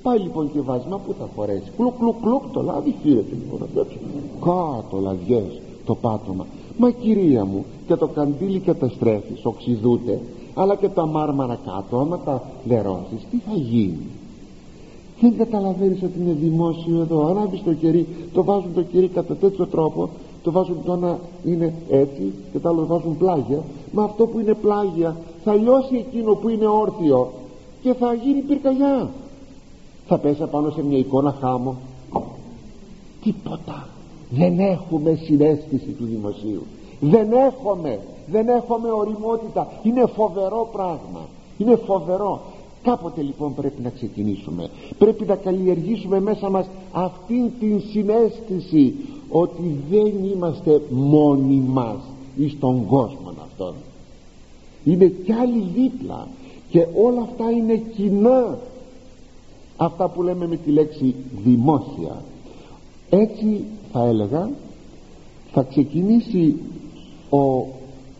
[0.04, 1.72] πάει λοιπόν και βάζει μα που θα φορέσει.
[1.78, 3.60] Κλουκ κλουκ κλουκ το λάδι φύρεται λοιπόν
[4.40, 6.46] κάτω λαδιές το πάτωμα.
[6.78, 10.20] Μα κυρία μου και το καντήλι καταστρέφεις οξυδούται
[10.54, 14.08] αλλά και τα μάρμαρα κάτω άμα τα λερώσεις τι θα γίνει;
[15.22, 17.26] Δεν καταλαβαίνεις ότι είναι δημόσιο εδώ.
[17.26, 20.10] Ανάβεις το κερί το βάζουν το κερί κατά τέτοιο τρόπο
[20.44, 23.64] το βάζουν το ένα είναι έτσι και το άλλο βάζουν πλάγια.
[23.92, 27.32] Μα αυτό που είναι πλάγια θα λιώσει εκείνο που είναι όρθιο
[27.82, 29.10] και θα γίνει πυρκαγιά
[30.08, 31.76] θα πέσα πάνω σε μια εικόνα χάμω.
[33.24, 33.88] Τίποτα.
[34.30, 36.64] Δεν έχουμε συνέστηση του δημοσίου.
[37.00, 38.00] Δεν έχουμε.
[38.28, 39.68] Δεν έχουμε οριμότητα.
[39.84, 41.28] Είναι φοβερό πράγμα.
[41.58, 42.42] Είναι φοβερό.
[42.84, 44.70] Κάποτε λοιπόν πρέπει να ξεκινήσουμε.
[44.98, 48.96] Πρέπει να καλλιεργήσουμε μέσα μας αυτήν την συνέστηση
[49.30, 51.98] ότι δεν είμαστε μόνοι μας
[52.36, 53.74] εις τον κόσμο αυτόν.
[54.84, 56.28] Είναι κι άλλοι δίπλα
[56.70, 58.58] και όλα αυτά είναι κοινά
[59.86, 62.24] αυτά που λέμε με τη λέξη δημόσια.
[63.10, 64.50] Έτσι θα έλεγα
[65.52, 66.56] θα ξεκινήσει
[67.30, 67.66] ο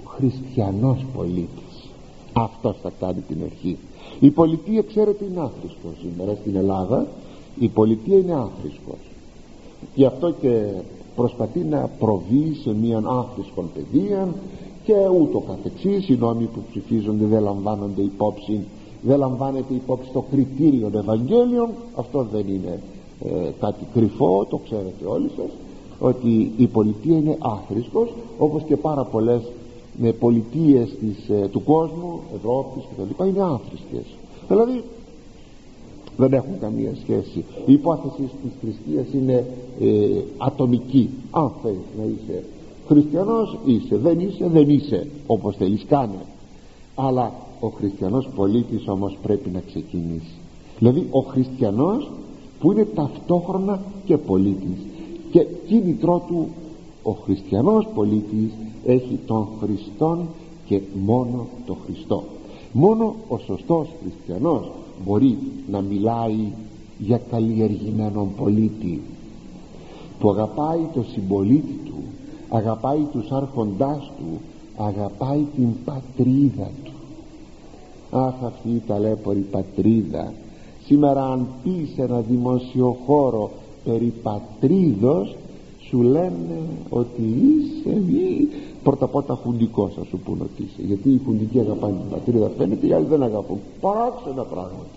[0.06, 1.90] χριστιανός πολίτης.
[2.34, 3.78] Αυτός θα κάνει την αρχή.
[4.20, 7.08] Η πολιτεία ξέρετε είναι άφρισκος σήμερα στην Ελλάδα.
[7.60, 8.98] Η πολιτεία είναι άφρισκος
[9.96, 10.66] γι' αυτό και
[11.16, 14.28] προσπαθεί να προβεί σε μια άφρισκον παιδεία
[14.84, 16.10] και ούτω καθεξής.
[16.10, 18.60] Οι νόμοι που ψηφίζονται δεν λαμβάνονται υπόψη
[19.04, 21.70] δεν λαμβάνεται υπόψη το κριτήριο Ευαγγέλιων.
[21.96, 22.80] Αυτό δεν είναι
[23.24, 25.50] ε, κάτι κρυφό το ξέρετε όλοι σας
[26.00, 29.42] ότι η πολιτεία είναι άφρισκος όπως και πάρα πολλές
[29.98, 34.06] με πολιτείες της, ε, του κόσμου Ευρώπης και τα λοιπά είναι άφρισκες
[34.48, 34.84] δηλαδή
[36.18, 37.46] δεν έχουν καμία σχέση.
[37.66, 39.46] Η υπόθεση της θρησκείας είναι
[39.80, 41.10] ε, ατομική.
[41.32, 42.44] Αν θέλεις να είσαι
[42.88, 43.98] χριστιανός είσαι.
[43.98, 46.26] Δεν είσαι δεν είσαι όπως θέλεις κάνε.
[46.96, 47.32] Αλλά
[47.64, 50.36] ο χριστιανός πολίτης όμως πρέπει να ξεκινήσει.
[50.80, 52.12] Δηλαδή ο χριστιανός
[52.60, 54.78] που είναι ταυτόχρονα και πολίτης.
[55.32, 56.48] Και κίνητρό του
[57.04, 58.52] ο χριστιανός πολίτης
[58.86, 60.28] έχει τον Χριστόν
[60.66, 62.24] και μόνο τον Χριστό.
[62.72, 64.72] Μόνο ο σωστός χριστιανός
[65.06, 65.38] μπορεί
[65.72, 66.52] να μιλάει
[66.98, 69.02] για καλλιεργημένον πολίτη
[70.20, 72.04] που αγαπάει το συμπολίτη του
[72.50, 74.40] αγαπάει τους άρχοντάς του
[74.78, 76.83] αγαπάει την πατρίδα του
[78.14, 80.34] αχ αυτή η ταλέπορη πατρίδα.
[80.86, 83.52] Σήμερα αν πεις σε ένα δημοσιοχώρο
[83.84, 85.36] περί πατρίδος
[85.80, 88.48] σου λένε ότι είσαι μη
[88.84, 92.88] πρώτα πρώτα χουντικός θα σου πούν ότι είσαι γιατί οι χουντικοί αγαπάνε την πατρίδα φαίνεται
[92.88, 93.60] οι άλλοι δεν αγαπούν.
[93.82, 94.96] Παράξενα πράγματα.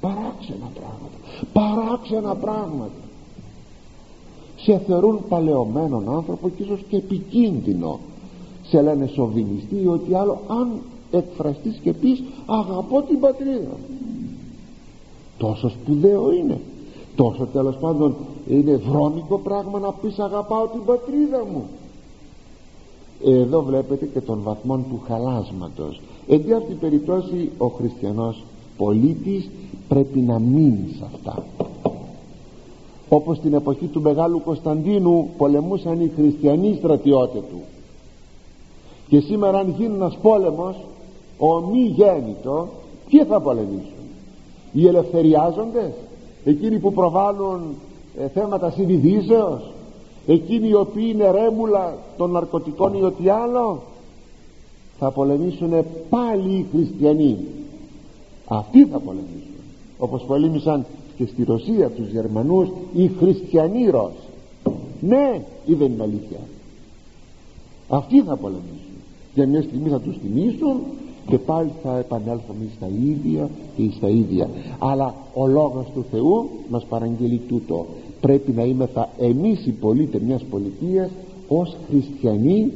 [0.00, 1.18] Παράξενα πράγματα.
[1.52, 3.02] Παράξενα πράγματα.
[4.56, 7.98] Σε θεωρούν παλαιωμένον άνθρωπο και ίσως και επικίνδυνο.
[8.62, 10.68] Σε λένε σοβινιστή ότι άλλο αν
[11.16, 13.76] εκφραστείς και πεις αγαπώ την πατρίδα
[15.38, 16.60] τόσο σπουδαίο είναι.
[17.16, 18.14] Τόσο τέλος πάντων
[18.48, 21.64] είναι βρώμικο πράγμα να πεις αγαπάω την πατρίδα μου
[23.24, 26.00] εδώ βλέπετε και τον βαθμό του χαλάσματος.
[26.28, 28.44] Εντί αυτή την περιπτώσει ο χριστιανός
[28.76, 29.50] πολίτης
[29.88, 31.44] πρέπει να μείνει σε αυτά.
[33.08, 37.60] Όπως την εποχή του Μεγάλου Κωνσταντίνου πολεμούσαν οι χριστιανοί στρατιώτες του.
[39.08, 40.76] Και σήμερα αν γίνει ένας πόλεμος
[41.38, 42.68] ο μη γέννητο
[43.08, 44.04] τι θα πολεμήσουν;
[44.72, 45.92] Οι ελευθεριάζοντες;
[46.44, 47.60] Εκείνοι που προβάλλουν
[48.18, 49.72] ε, θέματα συνειδήσεως;
[50.26, 53.82] Εκείνοι οι οποίοι είναι ρέμουλα των ναρκωτικών ή ό,τι άλλο;
[54.98, 55.72] Θα πολεμήσουν
[56.10, 57.36] πάλι οι χριστιανοί.
[58.46, 59.54] Αυτοί θα πολεμήσουν
[59.98, 64.14] όπως πολέμησαν και στη Ρωσία τους Γερμανούς οι χριστιανοί Ρώσοι.
[65.00, 66.38] Ναι ή δεν είναι αλήθεια.
[67.88, 68.94] Αυτοί θα πολεμήσουν.
[69.34, 70.80] Για μια στιγμή θα τους τιμήσουν
[71.26, 74.48] και πάλι θα επανέλθουμε στα ίδια και στα ίδια.
[74.78, 77.86] Αλλά ο λόγος του Θεού μας παραγγελεί τούτο.
[78.20, 81.10] Πρέπει να είμαστε εμείς οι πολίτες μιας πολιτείας
[81.48, 82.72] ως χριστιανοί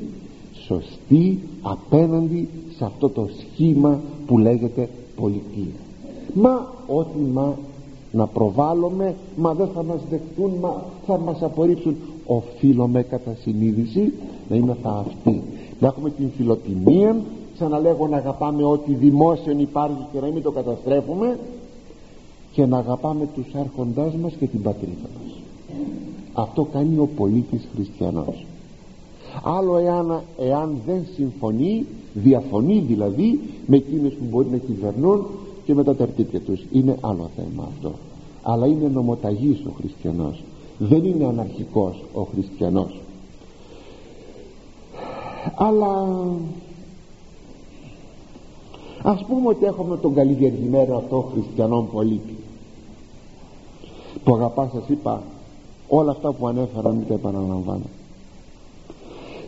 [0.66, 5.74] σωστοί απέναντι σε αυτό το σχήμα που λέγεται πολιτεία.
[6.34, 7.57] Μα ό,τι μα
[8.12, 11.96] να προβάλλουμε μα δεν θα μας δεχτούν μα θα μας απορρίψουν.
[12.26, 14.12] Οφείλουμε κατά συνείδηση
[14.49, 15.42] να είμαστε αυτοί
[15.80, 17.16] να έχουμε την φιλοτιμία
[17.59, 21.39] ξαναλέγω να αγαπάμε ό,τι δημόσιον υπάρχει και να μην το καταστρέφουμε
[22.53, 25.33] και να αγαπάμε τους άρχοντάς μας και την πατρίδα μας.
[26.33, 28.47] Αυτό κάνει ο πολίτης χριστιανός.
[29.43, 35.27] Άλλο εάν, εάν δεν συμφωνεί διαφωνεί δηλαδή με εκείνους που μπορεί να κυβερνούν
[35.65, 36.65] και με τα τερτύπια τους.
[36.73, 37.93] Είναι άλλο θέμα αυτό.
[38.43, 40.43] Αλλά είναι νομοταγής ο χριστιανός.
[40.79, 43.01] Δεν είναι αναρχικός ο χριστιανός.
[45.55, 46.07] Αλλά
[49.03, 52.36] ας πούμε ότι έχουμε τον καλλιεργημένο αυτό χριστιανό πολίτη
[54.24, 55.22] που αγαπάς σας είπα
[55.88, 57.84] όλα αυτά που ανέφερα μην τα επαναλαμβάνω.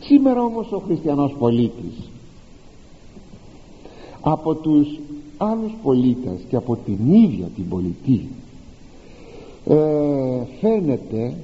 [0.01, 2.11] Σήμερα όμως ο χριστιανός πολίτης
[4.21, 4.99] από τους
[5.37, 8.29] άλλους πολίτες και από την ίδια την πολιτεία
[9.65, 11.35] ε, φαίνεται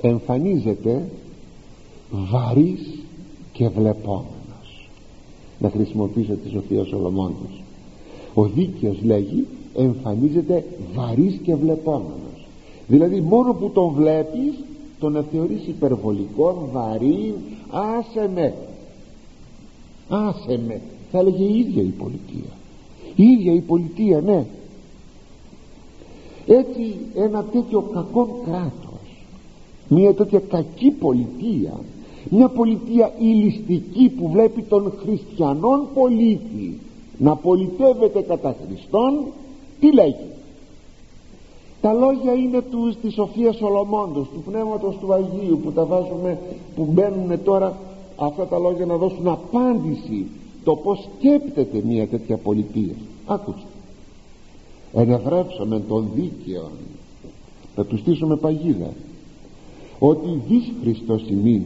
[0.00, 1.10] εμφανίζεται
[2.10, 2.98] βαρύς
[3.52, 4.39] και βλεπόμενος
[5.60, 7.62] να χρησιμοποιήσω τη Σοφία Σολομόντος
[8.34, 12.46] ο δίκαιος λέγει εμφανίζεται βαρύς και βλεπόμενος.
[12.86, 14.54] Δηλαδή μόνο που τον βλέπεις
[14.98, 17.34] τον θεωρείς υπερβολικό, βαρύ,
[17.70, 18.54] άσε με.
[20.08, 20.80] Άσε με.
[21.10, 22.50] Θα έλεγε η ίδια η πολιτεία.
[23.14, 24.46] Η ίδια η πολιτεία ναι.
[26.46, 28.90] Έτσι ένα τέτοιο κακό κράτος
[29.88, 31.80] μια τέτοια κακή πολιτεία
[32.28, 36.78] μια πολιτεία ηλιστική που βλέπει τον χριστιανόν πολίτη
[37.18, 39.26] να πολιτεύεται κατά Χριστόν
[39.80, 40.30] τι λέγει
[41.80, 46.38] τα λόγια είναι του της Σοφίας Σολομώντος του Πνεύματος του Αγίου που τα βάζουμε
[46.76, 47.78] που μπαίνουν τώρα
[48.16, 50.26] αυτά τα λόγια να δώσουν απάντηση
[50.64, 52.94] το πως σκέπτεται μια τέτοια πολιτεία.
[53.26, 53.68] Άκουστε
[54.92, 56.70] ενευρέψαμε τον δίκαιο
[57.74, 58.92] θα του στήσουμε παγίδα.
[59.98, 61.62] Ότι δύσχριστος ημίν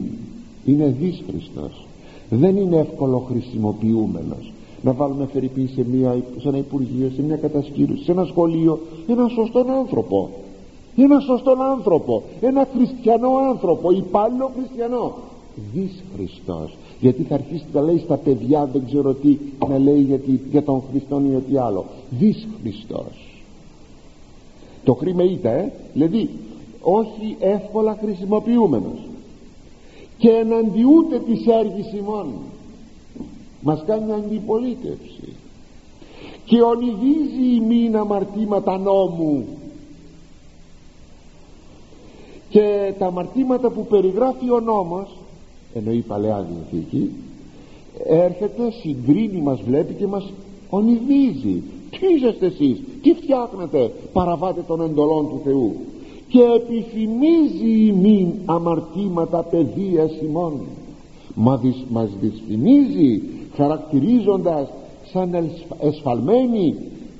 [0.65, 1.85] είναι δύσχριστος.
[2.29, 4.51] Δεν είναι εύκολο χρησιμοποιούμενος.
[4.81, 9.27] Να βάλουμε φερρυπή σε, μια, σε ένα υπουργείο, σε μια κατασκήρωση, σε ένα σχολείο ένα
[9.27, 10.29] σωστό άνθρωπο.
[10.95, 12.23] Ένα σωστό άνθρωπο.
[12.41, 13.91] Ένα χριστιανό άνθρωπο.
[13.91, 15.13] Υπάλληλο χριστιανό.
[15.73, 19.37] Δις Χριστός γιατί θα αρχίσει να λέει στα παιδιά δεν ξέρω τι
[19.67, 21.85] να λέει γιατί, για τον Χριστόν ή ό,τι άλλο.
[22.09, 23.35] Δις Χριστός
[24.85, 26.29] το χρήμα είτε ε, δηλαδή
[26.81, 28.99] όχι εύκολα χρησιμοποιούμενος
[30.17, 32.27] και εναντιούται της έργης ημών
[33.61, 35.33] μας κάνει αντιπολίτευση.
[36.45, 39.47] Και ονειδίζει ημίν αμαρτήματα νόμου.
[42.49, 45.17] Και τα αμαρτήματα που περιγράφει ο νόμος
[45.73, 47.11] εννοεί η Παλαιά Διαθήκη
[48.03, 50.33] έρχεται, συγκρίνει μας βλέπει και μας
[50.69, 55.75] ονειδίζει τι είσαστε εσείς, τι φτιάχνετε παραβάτε των εντολών του Θεού
[56.35, 60.53] και επιθυμίζει ημίν αμαρτήματα παιδείας ημών.
[61.35, 63.21] Μα δυσ, μας δυσφημίζει
[63.55, 64.69] χαρακτηρίζοντας
[65.11, 66.75] σαν εσφαλμένη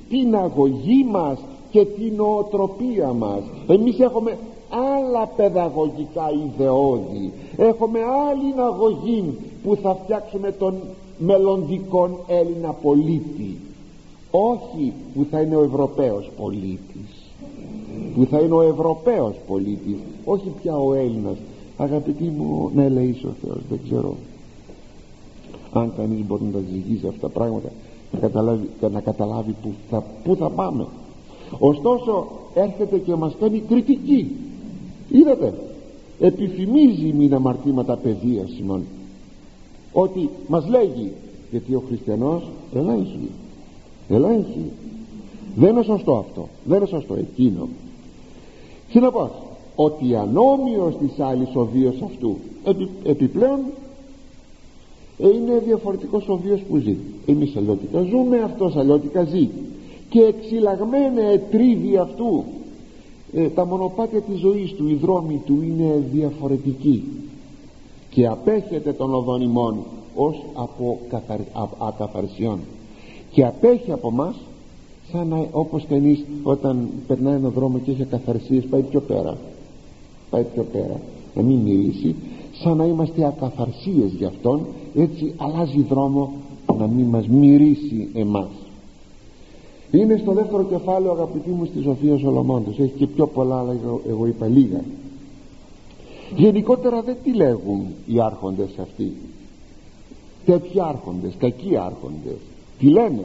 [0.08, 1.38] την αγωγή μας
[1.70, 3.42] και την νοοτροπία μας.
[3.66, 4.38] Εμείς έχουμε
[4.70, 7.32] άλλα παιδαγωγικά ιδεώδη.
[7.56, 7.98] Έχουμε
[8.28, 10.74] άλλη αγωγή που θα φτιάξουμε τον
[11.18, 13.58] μελλοντικό Έλληνα πολίτη.
[14.30, 16.95] Όχι που θα είναι ο Ευρωπαίος πολίτης
[18.14, 21.36] που θα είναι ο Ευρωπαίος πολίτης όχι πια ο Έλληνας.
[21.76, 24.16] Αγαπητοί μου να ελεήσει ο Θεός δεν ξέρω
[25.72, 27.68] αν κανείς μπορεί να τα ζυγίζει αυτά τα πράγματα
[28.12, 30.86] να καταλάβει, να καταλάβει που, θα, που θα πάμε.
[31.58, 34.36] Ωστόσο έρχεται και μας κάνει κριτική.
[35.10, 35.54] Είδατε
[36.20, 38.84] επιφημίζει μην αμαρτήματα παιδεία σημών
[39.92, 41.12] ότι μας λέγει
[41.50, 42.42] γιατί ο χριστιανός
[42.74, 43.30] ελέγχει
[44.08, 44.70] ελέγχει.
[45.56, 47.68] Δεν είναι σωστό αυτό δεν είναι σωστό εκείνο
[48.96, 49.30] συνεπώς
[49.76, 53.60] ότι ανώμοιος της άλλης ο βίος αυτού επι, επιπλέον
[55.18, 56.96] είναι διαφορετικός ο βίος που ζει.
[57.26, 59.48] Εμείς αλλιώτικα ζούμε αυτός αλλιώτικα ζει.
[60.08, 62.44] Και εξυλαγμένα ετρίβει αυτού.
[63.32, 67.04] Ε, τα μονοπάτια της ζωής του οι δρόμοι του είναι διαφορετικοί.
[68.10, 69.76] Και απέχεται των οδών ημών
[70.14, 70.98] ως από
[71.78, 72.58] ακαθαρσιών
[73.30, 74.36] και απέχει από μας
[75.12, 79.36] σαν να όπως κανείς όταν περνάει ένα δρόμο και έχει ακαθαρσίες πάει πιο πέρα.
[80.30, 81.00] Πάει πιο πέρα.
[81.34, 82.14] Να μην μιλήσει.
[82.52, 86.32] Σαν να είμαστε ακαθαρσίες γι' αυτόν έτσι αλλάζει δρόμο
[86.78, 88.48] να μην μας μυρίσει εμάς.
[89.90, 93.76] Είναι στο δεύτερο κεφάλαιο αγαπητοί μου στη Σοφία Σολομώντος έχει και πιο πολλά αλλά
[94.08, 94.84] εγώ είπα λίγα.
[96.36, 99.12] Γενικότερα δεν τι λέγουν οι άρχοντες αυτοί.
[100.44, 102.36] Τέτοιοι άρχοντες, κακοί άρχοντες.
[102.78, 103.24] Τι λένε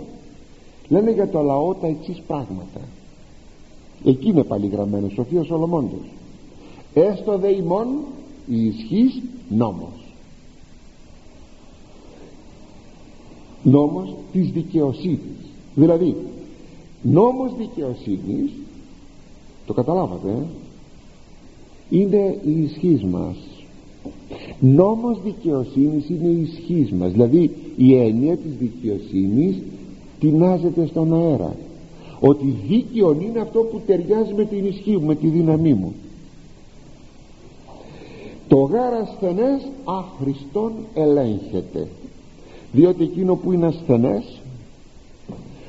[0.91, 2.81] λένε για το λαό τα εξής πράγματα.
[4.05, 6.05] Εκεί είναι πάλι γραμμένο Σοφία Σολομώντος.
[6.93, 7.87] Έστω δε ημών
[8.47, 10.01] η ισχύς νόμος
[13.63, 15.19] νόμος της δικαιοσύνης.
[15.75, 16.15] Δηλαδή
[17.01, 18.51] νόμος δικαιοσύνης
[19.65, 20.43] το καταλάβατε ε;
[21.89, 23.35] είναι η ισχύς μας.
[24.59, 27.11] Νόμος δικαιοσύνης είναι η ισχύς μας.
[27.11, 29.55] Δηλαδή η έννοια της δικαιοσύνης
[30.21, 31.55] τεινάζεται στον αέρα.
[32.19, 35.93] Ότι δίκαιο είναι αυτό που ταιριάζει με την ισχύ μου με τη δύναμή μου.
[38.47, 41.87] Το γάρα ασθενές αχριστόν ελέγχεται.
[42.71, 44.41] Διότι εκείνο που είναι ασθενές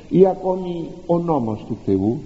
[0.09, 2.19] ή ακόμη ο νόμος του Θεού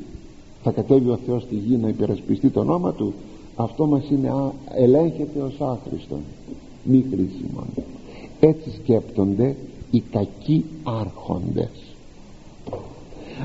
[0.63, 3.13] θα κατέβει ο Θεός στη γη να υπερασπιστεί το όνομα Του
[3.55, 4.32] αυτό μας είναι
[4.75, 6.19] ελέγχεται ως άχρηστον.
[6.84, 7.63] Μη χρήσιμο
[8.39, 9.55] έτσι σκέπτονται
[9.91, 11.86] οι κακοί άρχοντες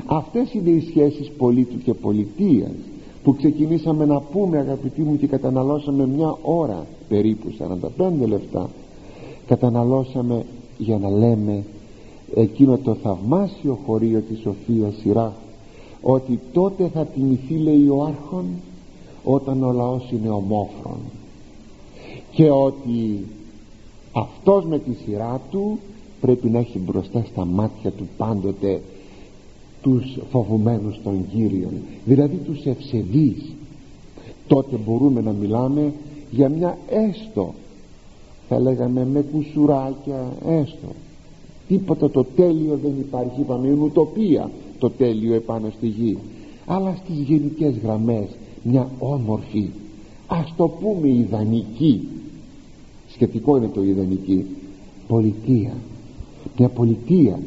[0.05, 2.71] αυτές είναι οι σχέσεις πολίτου και πολιτείας
[3.23, 7.53] που ξεκινήσαμε να πούμε αγαπητοί μου και καταναλώσαμε μια ώρα περίπου
[7.97, 8.69] 45 λεπτά
[9.47, 10.45] καταναλώσαμε
[10.77, 11.63] για να λέμε
[12.35, 15.33] εκείνο το θαυμάσιο χωρίο της Σοφίας Σειρά
[16.01, 18.45] ότι τότε θα τιμηθεί λέει ο άρχον
[19.23, 20.97] όταν ο λαός είναι ομόφρον.
[22.31, 23.25] Και ότι
[24.13, 25.79] αυτός με τη σειρά του
[26.21, 28.81] πρέπει να έχει μπροστά στα μάτια του πάντοτε
[29.83, 31.71] τους φοβουμένους των Κύριων.
[32.05, 33.53] Δηλαδή τους ευσεβείς
[34.47, 35.93] τότε μπορούμε να μιλάμε
[36.31, 37.53] για μια έστω
[38.47, 40.87] θα λέγαμε με κουσουράκια έστω.
[41.67, 46.17] Τίποτα το τέλειο δεν υπάρχει είπαμε είναι ουτοπία το τέλειο επάνω στη γη.
[46.65, 48.27] Αλλά στις γενικές γραμμές
[48.63, 49.69] μια όμορφη
[50.27, 52.07] ας το πούμε ιδανική
[53.07, 54.45] σχετικό είναι το ιδανική
[55.07, 55.73] πολιτεία.
[56.57, 57.39] Μια πολιτεία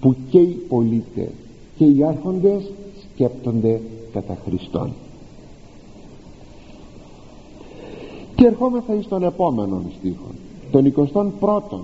[0.00, 1.28] που και οι πολίτες
[1.76, 2.70] και οι άρχοντες
[3.12, 3.80] σκέπτονται
[4.12, 4.92] κατά Χριστόν.
[8.34, 10.26] Και ερχόμεθα εις τον επόμενο στίχο
[10.70, 10.92] τον
[11.40, 11.78] 21ο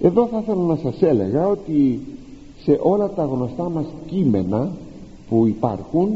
[0.00, 2.00] εδώ θα ήθελα να σας έλεγα ότι
[2.62, 4.70] σε όλα τα γνωστά μας κείμενα
[5.28, 6.08] που υπάρχουν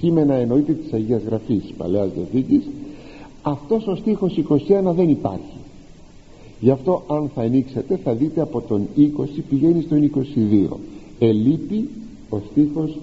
[0.00, 2.68] κείμενα εννοείται της Αγίας Γραφής της Παλαιάς Διαθήκης
[3.42, 5.55] αυτός ο στίχος 21 δεν υπάρχει
[6.60, 9.00] γι' αυτό αν θα ανοίξετε θα δείτε από τον 20
[9.48, 10.10] πηγαίνει στον
[10.70, 10.76] 22
[11.18, 11.88] ελείπει
[12.28, 12.98] ο στίχος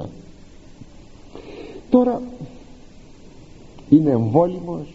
[0.00, 0.04] 21
[1.90, 2.22] τώρα
[3.90, 4.86] είναι εμβόλυμος.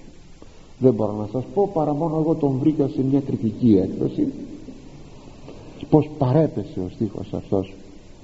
[0.80, 4.28] Δεν μπορώ να σας πω παρά μόνο εγώ τον βρήκα σε μια κριτική έκδοση.
[5.89, 7.74] Πως παρέπεσε ο στίχος αυτός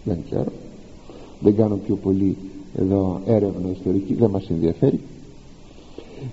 [0.03, 0.51] δεν ξέρω.
[1.39, 2.37] Δεν κάνω πιο πολύ
[2.75, 4.99] εδώ έρευνα ιστορική δεν μας ενδιαφέρει.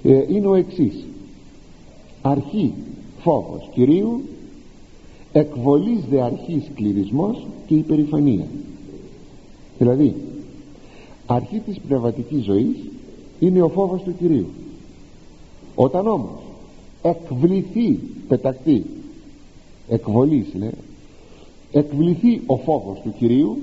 [0.02, 1.04] Ε, είναι ο εξής
[2.30, 2.72] αρχή
[3.18, 4.22] φόβος Κυρίου
[5.32, 8.46] εκβολής δε αρχής κληρισμός και υπερηφανία.
[9.78, 10.14] Δηλαδή
[11.26, 12.76] αρχή της πνευματικής ζωής
[13.38, 14.46] είναι ο φόβος του Κυρίου.
[15.74, 16.40] Όταν όμως
[17.02, 17.98] εκβληθεί
[18.28, 18.84] πεταχτεί
[19.88, 20.72] εκβολής είναι
[21.72, 23.58] εκβληθεί ο φόβος του Κυρίου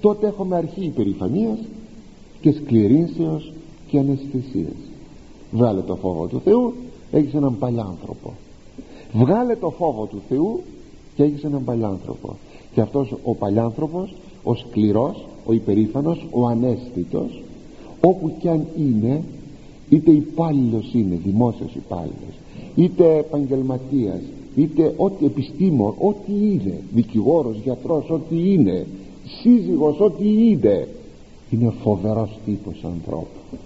[0.00, 1.58] τότε έχουμε αρχή υπερηφανίας
[2.40, 3.52] και σκληρήσεως
[3.88, 4.76] και αναισθησίας.
[5.50, 6.74] Βγάλε το φόβο του Θεού
[7.16, 8.32] έχεις έναν παλιάνθρωπο
[9.12, 10.60] βγάλε το φόβο του Θεού
[11.14, 12.36] και έχεις έναν παλιάνθρωπο
[12.74, 17.42] και αυτός ο παλιάνθρωπος ο σκληρός, ο υπερήφανος, ο ανέστητος
[18.00, 19.22] όπου κι αν είναι
[19.90, 22.34] είτε υπάλληλος είναι, δημόσιος υπάλληλος,
[22.74, 24.20] είτε επαγγελματίας,
[24.56, 28.86] είτε ό,τι επιστήμον, ό,τι είναι δικηγόρος, γιατρός, ό,τι είναι
[29.40, 30.88] σύζυγος, ό,τι είναι
[31.50, 33.58] είναι φοβερός τύπος ανθρώπου.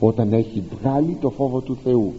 [0.00, 2.12] Όταν έχει βγάλει το φόβο του Θεού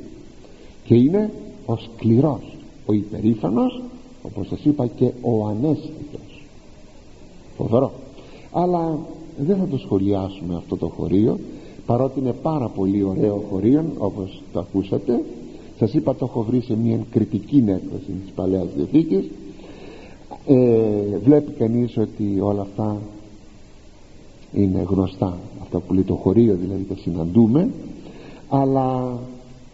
[0.92, 1.30] και είναι
[1.66, 3.82] ο σκληρός ο υπερήφανος
[4.22, 6.46] όπως σας είπα και ο ανέστητος
[7.58, 7.92] φοβερό.
[8.52, 9.00] Αλλά
[9.38, 11.40] δεν θα το σχολιάσουμε αυτό το χωρίο
[11.86, 15.24] παρότι είναι πάρα πολύ ωραίο χωρίο όπως το ακούσατε.
[15.80, 19.26] Σας είπα το έχω βρει σε μια κριτική έκδοση της Παλαιάς Διαθήκης.
[20.46, 22.98] Ε, βλέπει κανείς ότι όλα αυτά
[24.54, 27.70] είναι γνωστά αυτά που λέει το χωρίο δηλαδή τα συναντούμε.
[28.50, 29.20] Αλλά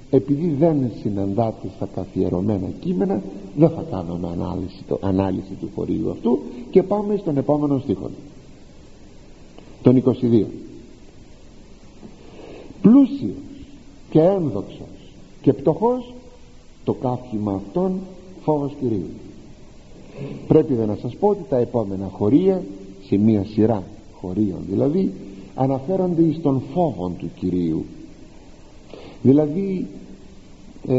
[0.09, 3.21] επειδή δεν συναντάτε στα καθιερωμένα κείμενα
[3.57, 6.39] δεν θα κάνουμε ανάλυση, το, ανάλυση του χωρίου αυτού
[6.69, 8.09] και πάμε στον επόμενο στίχο.
[9.81, 10.45] Τον 22
[12.81, 13.31] πλούσιος
[14.09, 16.13] και ένδοξος και πτωχός
[16.83, 17.99] το κάφημα αυτών
[18.43, 19.09] φόβος Κυρίου
[20.47, 22.63] πρέπει να σας πω ότι τα επόμενα χωρία
[23.07, 23.83] σε μία σειρά
[24.21, 25.13] χωρίων δηλαδή
[25.55, 27.85] αναφέρονται εις τον φόβο του Κυρίου
[29.21, 29.85] δηλαδή
[30.87, 30.95] ε,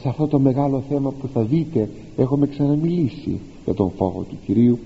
[0.00, 4.78] σε αυτό το μεγάλο θέμα που θα δείτε έχουμε ξαναμιλήσει για τον φόβο του Κυρίου.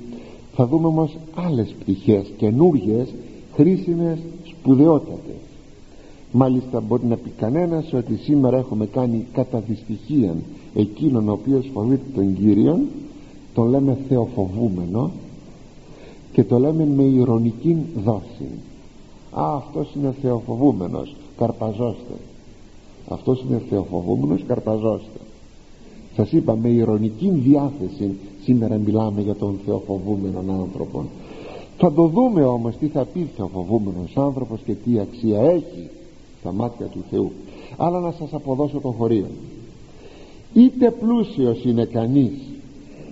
[0.55, 3.15] Θα δούμε όμως άλλες πτυχές καινούργιες
[3.55, 5.35] χρήσιμες σπουδαιότατες.
[6.33, 10.35] Μάλιστα μπορεί να πει κανένας ότι σήμερα έχουμε κάνει κατά δυστυχία
[10.75, 12.81] εκείνον ο οποίος φοβείται τον Κύριο
[13.55, 15.11] τον λέμε θεοφοβούμενο
[16.33, 18.49] και το λέμε με ηρωνική δόση.
[19.31, 21.17] Α αυτός είναι θεοφοβούμενος.
[21.39, 22.15] Καρπαζώστε
[23.09, 25.19] αυτός είναι θεοφοβούμενος καρπαζώστε
[26.17, 31.05] σας είπα με ηρωνική διάθεση σήμερα μιλάμε για τον θεοφοβούμενο άνθρωπο
[31.79, 35.89] θα το δούμε όμως τι θα πει θεοφοβούμενος άνθρωπος και τι αξία έχει
[36.41, 37.33] στα μάτια του Θεού.
[37.77, 39.27] Αλλά να σας αποδώσω το χωρίο
[40.53, 42.33] είτε πλούσιος είναι κανείς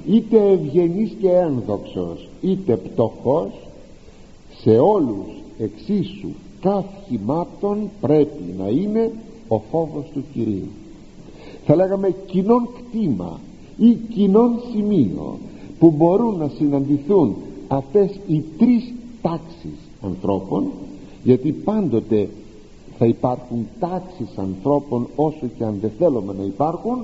[0.07, 3.51] είτε ευγενής και ένδοξος είτε πτωχός
[4.61, 5.27] σε όλους
[5.59, 6.29] εξίσου
[6.61, 9.13] καυχημάτων πρέπει να είναι
[9.55, 10.69] ο φόβος του Κυρίου.
[11.67, 13.41] Θα λέγαμε κοινών κτήμα
[13.77, 15.39] ή κοινών σημείο
[15.79, 17.35] που μπορούν να συναντηθούν
[17.69, 18.93] αυτές οι τρεις
[19.23, 20.71] τάξεις ανθρώπων
[21.25, 22.29] γιατί πάντοτε
[22.99, 26.99] θα υπάρχουν τάξεις ανθρώπων όσο και αν δεν θέλουμε να υπάρχουν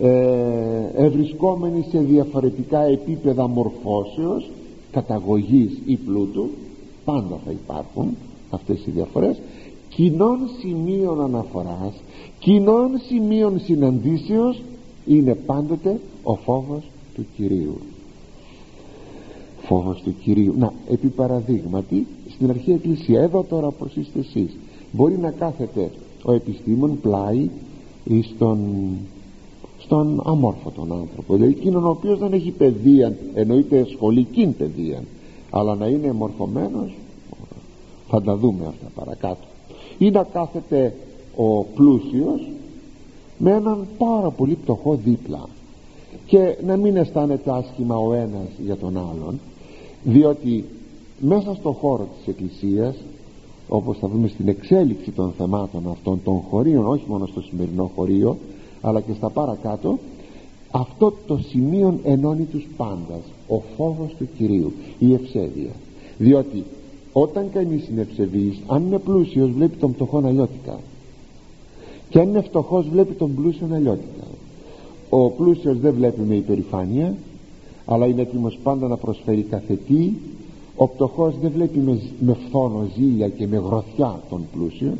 [0.00, 4.50] ε, ευρισκόμενοι σε διαφορετικά επίπεδα μορφώσεως
[4.90, 6.48] καταγωγής ή πλούτου
[7.04, 8.16] πάντα θα υπάρχουν
[8.50, 9.40] αυτές οι διαφορές
[9.98, 11.94] κοινών σημείων αναφοράς
[12.38, 14.62] κοινών σημείων συναντήσεως
[15.06, 16.82] είναι πάντοτε ο φόβος
[17.14, 17.78] του Κυρίου.
[19.62, 20.54] Φόβος του Κυρίου.
[20.58, 24.56] Να επί παραδείγματι στην αρχή εκκλησία εδώ τώρα προσήστε εσείς
[24.92, 25.90] μπορεί να κάθεται
[26.22, 27.50] ο επιστήμον πλάι
[28.34, 28.58] στον,
[29.78, 31.34] στον αμόρφωτον άνθρωπο.
[31.34, 35.02] Δηλαδή εκείνον ο οποίος δεν έχει παιδεία εννοείται σχολική παιδεία
[35.50, 36.96] αλλά να είναι μορφωμένος
[38.08, 39.47] θα τα δούμε αυτά παρακάτω
[39.98, 40.94] ή να κάθεται
[41.36, 42.50] ο πλούσιος
[43.38, 45.48] με έναν πάρα πολύ πτωχό δίπλα
[46.26, 49.40] και να μην αισθάνεται άσχημα ο ένας για τον άλλον
[50.02, 50.64] διότι
[51.20, 52.96] μέσα στο χώρο της Εκκλησίας
[53.68, 58.36] όπως θα δούμε στην εξέλιξη των θεμάτων αυτών των χωρίων όχι μόνο στο σημερινό χωρίο
[58.80, 59.98] αλλά και στα παρακάτω
[60.70, 65.70] αυτό το σημείο ενώνει τους πάντας ο φόβος του Κυρίου η ευσέβεια.
[66.18, 66.64] Διότι
[67.20, 70.78] όταν κανείς είναι ευσεβής αν είναι πλούσιος βλέπει τον πτωχό αλλιώτικα.
[72.08, 74.24] Και αν είναι φτωχός βλέπει τον πλούσιο αλλιώτικα.
[75.08, 77.14] Ο πλούσιος δεν βλέπει με υπερηφάνεια
[77.86, 80.16] αλλά είναι έτοιμος πάντα να προσφέρει καθετή
[80.76, 84.92] ο πτωχός δεν βλέπει με, με φθόνο ζήλια και με γροθιά τον πλούσιο.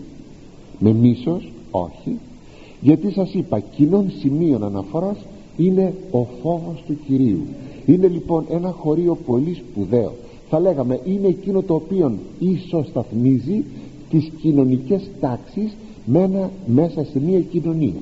[0.78, 2.18] Με μίσος όχι.
[2.80, 5.16] Γιατί σας είπα κοινών σημείων αναφοράς
[5.56, 7.46] είναι ο φόβος του Κυρίου.
[7.86, 10.12] Είναι λοιπόν ένα χωρίο πολύ σπουδαίο
[10.50, 13.64] θα λέγαμε είναι εκείνο το οποίο ισοσταθμίζει
[14.10, 18.00] τις κοινωνικές τάξεις με μέσα σε μια κοινωνία.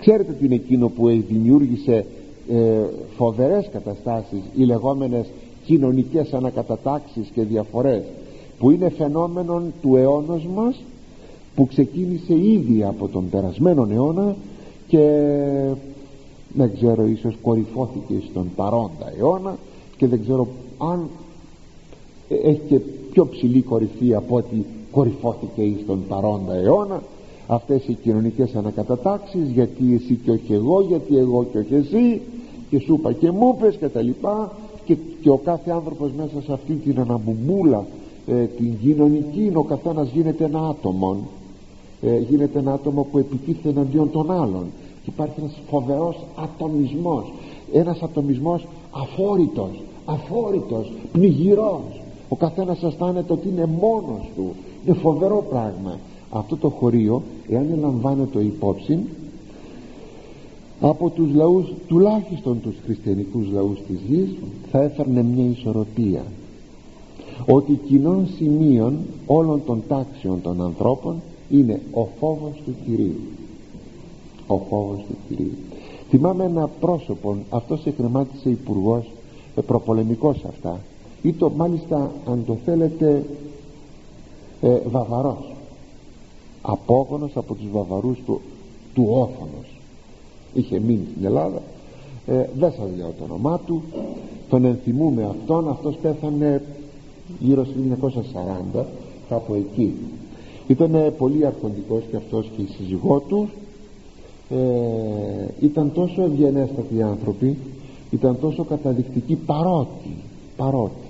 [0.00, 2.06] Ξέρετε τι είναι εκείνο που δημιούργησε
[2.50, 2.84] ε,
[3.16, 5.26] φοβερές καταστάσεις οι λεγόμενες
[5.64, 8.02] κοινωνικές ανακατατάξεις και διαφορές
[8.58, 10.82] που είναι φαινόμενο του αιώνος μας
[11.54, 14.36] που ξεκίνησε ήδη από τον περασμένο αιώνα
[14.88, 14.98] και
[16.54, 19.56] δεν ξέρω ίσως κορυφώθηκε στον παρόντα αιώνα
[19.96, 20.46] και δεν ξέρω
[20.78, 21.08] αν
[22.34, 22.78] έχει και
[23.12, 27.02] πιο ψηλή κορυφή από ότι κορυφώθηκε στον παρόντα αιώνα.
[27.46, 32.20] Αυτές οι κοινωνικές ανακατατάξεις γιατί εσύ και όχι εγώ γιατί εγώ και όχι εσύ
[32.70, 34.52] και σου είπα και μου πες και τα λοιπά
[34.84, 37.84] και, και ο κάθε άνθρωπος μέσα σε αυτή την αναμπουμούλα
[38.26, 41.16] ε, την κοινωνική ο καθένας γίνεται ένα άτομο
[42.02, 44.64] ε, γίνεται ένα άτομο που επιτίθεται εναντίον των άλλων.
[45.04, 47.32] Και υπάρχει ένας φοβερός ατομισμός
[47.72, 51.99] ένας ατομισμός αφόρητος αφόρητος, πνιγυρός
[52.32, 54.54] ο καθένας αισθάνεται ότι είναι μόνος του.
[54.86, 55.98] Είναι φοβερό πράγμα.
[56.30, 58.98] Αυτό το χωρίο εάν λαμβάνεται υπόψη
[60.80, 64.30] από τους λαούς τουλάχιστον τους χριστιανικούς λαούς της γης
[64.70, 66.22] θα έφερνε μια ισορροπία.
[67.46, 71.20] Ότι κοινών σημείων όλων των τάξεων των ανθρώπων
[71.50, 73.20] είναι ο φόβος του Κυρίου.
[74.46, 75.52] Ο φόβος του Κυρίου.
[76.08, 79.10] Θυμάμαι ένα πρόσωπο αυτό σε χρημάτισε υπουργός
[79.56, 80.80] ε, προπολεμικός αυτά
[81.22, 83.24] ή το μάλιστα αν το θέλετε
[84.60, 85.52] ε, βαβαρός.
[86.62, 88.40] Απόγονος από τους βαβαρούς του,
[88.94, 89.80] του Όφωνος.
[90.54, 91.62] Είχε μείνει στην Ελλάδα.
[92.26, 93.82] Ε, δεν σας λέω το όνομά του.
[94.48, 95.68] Τον ενθυμούμε αυτόν.
[95.68, 96.62] Αυτός πέθανε
[97.40, 97.74] γύρω στο
[98.76, 98.84] 1940
[99.28, 99.94] κάπου εκεί.
[100.66, 103.48] Ήταν πολύ αρχοντικός και αυτός και η σύζυγό του.
[104.50, 104.56] Ε,
[105.60, 107.58] ήταν τόσο ευγενέστατοι άνθρωποι.
[108.10, 110.16] Ήταν τόσο καταδεικτικοί παρότι
[110.60, 111.09] παρότι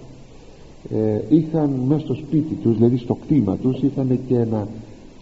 [0.91, 4.69] ε, είχαν μέσα στο σπίτι τους δηλαδή στο κτήμα τους είχαν και ένα,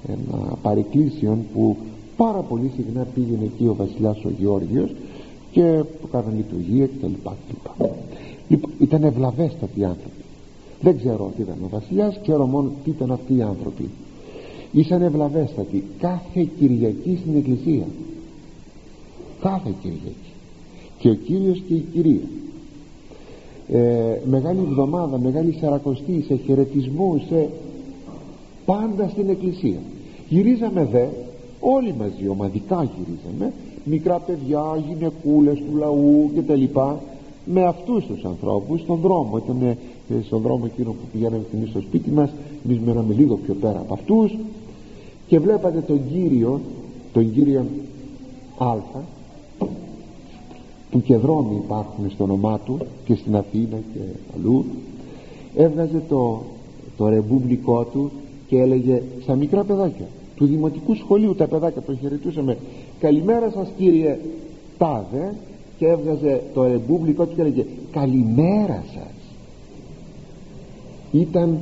[0.09, 1.77] ένα παρεκκλήσιον που
[2.17, 4.91] πάρα πολύ συχνά πήγαινε εκεί ο βασιλιάς ο Γεώργιος
[5.51, 7.13] και του κάνανε λειτουργία κτλ.
[8.49, 10.23] Λοιπόν, ήταν ευλαβέστατοι άνθρωποι.
[10.81, 13.89] Δεν ξέρω τι ήταν ο βασιλιάς ξέρω μόνο τι ήταν αυτοί οι άνθρωποι.
[14.73, 17.87] Ήσαν ευλαβέστατοι κάθε Κυριακή στην εκκλησία.
[19.41, 20.33] Κάθε Κυριακή.
[20.99, 22.21] Και ο Κύριος και η Κυρία
[23.73, 27.49] ε, μεγάλη εβδομάδα, μεγάλη σαρακοστή σε χαιρετισμού σε
[28.65, 29.79] πάντα στην εκκλησία.
[30.29, 31.07] Γυρίζαμε δε
[31.61, 33.53] όλοι μαζί ομαδικά γυρίζαμε
[33.85, 37.01] μικρά παιδιά, γυναικούλες του λαού και τα λοιπά
[37.45, 39.41] με αυτούς τους ανθρώπους στον δρόμο.
[39.45, 39.77] Ήταν ε,
[40.27, 42.31] στον δρόμο εκείνο που πηγαίναμε εμείς στο σπίτι μας
[42.65, 44.37] εμείς μέναμε λίγο πιο πέρα από αυτούς.
[45.27, 46.61] Και βλέπατε τον Κύριο
[47.13, 47.67] τον Κύριο
[48.59, 48.77] Α
[50.91, 54.01] που και δρόμοι υπάρχουν στο όνομά του και στην Αθήνα και
[54.37, 54.65] αλλού.
[55.57, 56.43] Έβγαζε το,
[56.97, 58.11] το ρεμπούμπλικό του
[58.47, 62.59] και έλεγε στα μικρά παιδάκια του δημοτικού σχολείου τα παιδάκια το χαιρετούσαμε.
[63.01, 64.19] Καλημέρα σας κύριε
[64.79, 65.35] Τάδε
[65.79, 69.13] και έβγαζε το ρεμπούμπλικό του και έλεγε καλημέρα σας
[71.13, 71.59] ήταν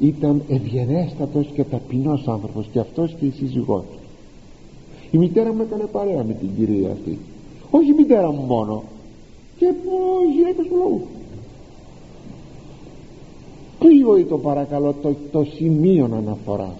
[0.00, 3.98] ήταν ευγενέστατος και ταπεινός άνθρωπος και αυτός και η σύζυγός του.
[5.10, 7.18] Η μητέρα μου έκανε παρέα με την κυρία αυτή
[7.76, 8.82] όχι η μητέρα μου μόνο.
[9.58, 11.06] Και οι γυναίκες του λαού
[14.04, 16.78] ποιο είναι το παρακαλώ το, το σημείο αναφοράς.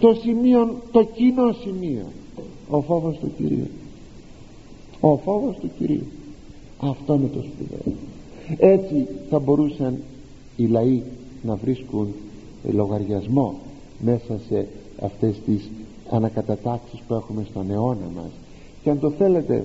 [0.00, 2.04] Το σημείο το κοινό σημείο
[2.70, 3.66] ο φόβος του Κυρίου.
[5.00, 6.06] Ο φόβος του Κυρίου.
[6.78, 7.94] Αυτό είναι το σπουδαίο.
[8.58, 9.98] Έτσι θα μπορούσαν
[10.56, 11.02] οι λαοί
[11.42, 12.08] να βρίσκουν
[12.72, 13.54] λογαριασμό
[13.98, 14.66] μέσα σε
[15.02, 15.70] αυτές τις
[16.10, 18.30] ανακατατάξεις που έχουμε στον αιώνα μας.
[18.82, 19.64] Και αν το θέλετε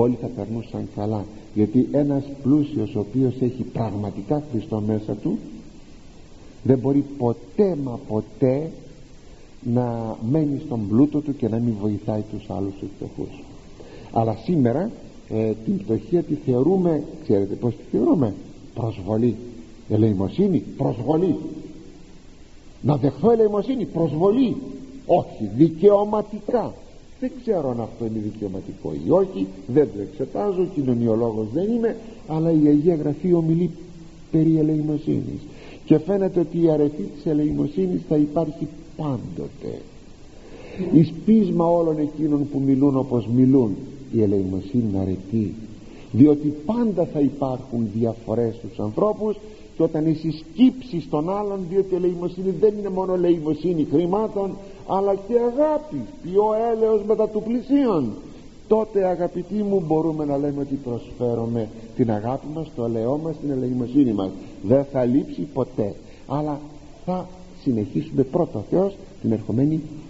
[0.00, 1.24] όλοι θα περνούσαν καλά.
[1.54, 5.38] Γιατί ένας πλούσιος ο οποίος έχει πραγματικά Χριστό μέσα του
[6.62, 8.70] δεν μπορεί ποτέ μα ποτέ
[9.62, 13.42] να μένει στον πλούτο του και να μην βοηθάει τους άλλους τους φτωχούς.
[14.12, 14.90] Αλλά σήμερα
[15.28, 18.34] ε, την πτωχία τη θεωρούμε ξέρετε πως τη θεωρούμε;
[18.74, 19.36] Προσβολή.
[19.88, 21.36] Ελεημοσύνη προσβολή.
[22.82, 24.56] Να δεχθώ ελεημοσύνη προσβολή.
[25.06, 26.74] Όχι δικαιωματικά
[27.20, 31.96] δεν ξέρω αν αυτό είναι δικαιωματικό ή όχι δεν το εξετάζω κοινωνιολόγος δεν είμαι
[32.28, 33.70] αλλά η Αγία Γραφή ομιλεί
[34.30, 35.40] περί ελεημοσύνης.
[35.84, 38.66] Και φαίνεται ότι η αρετή της ελεημοσύνης θα υπάρχει
[38.96, 39.80] πάντοτε.
[40.92, 43.76] Εις πείσμα όλων εκείνων που μιλούν όπως μιλούν
[44.12, 45.54] η ελεημοσύνη αρετή.
[46.12, 49.36] Διότι πάντα θα υπάρχουν διαφορές στους ανθρώπους
[49.78, 54.56] και όταν εσύ σκύψεις τον άλλον διότι η ελεημοσύνη δεν είναι μόνο ελεημοσύνη χρημάτων
[54.86, 58.12] αλλά και αγάπη πιο έλεος μετά του πλησίον.
[58.68, 63.50] Τότε αγαπητοί μου μπορούμε να λέμε ότι προσφέρουμε την αγάπη μας το ελαιό μας την
[63.50, 64.30] ελεημοσύνη μας.
[64.62, 65.94] Δεν θα λείψει ποτέ.
[66.26, 66.60] Αλλά
[67.04, 67.26] θα
[67.62, 70.07] συνεχίσουμε πρώτο Θεός την ερχομένη τρίτη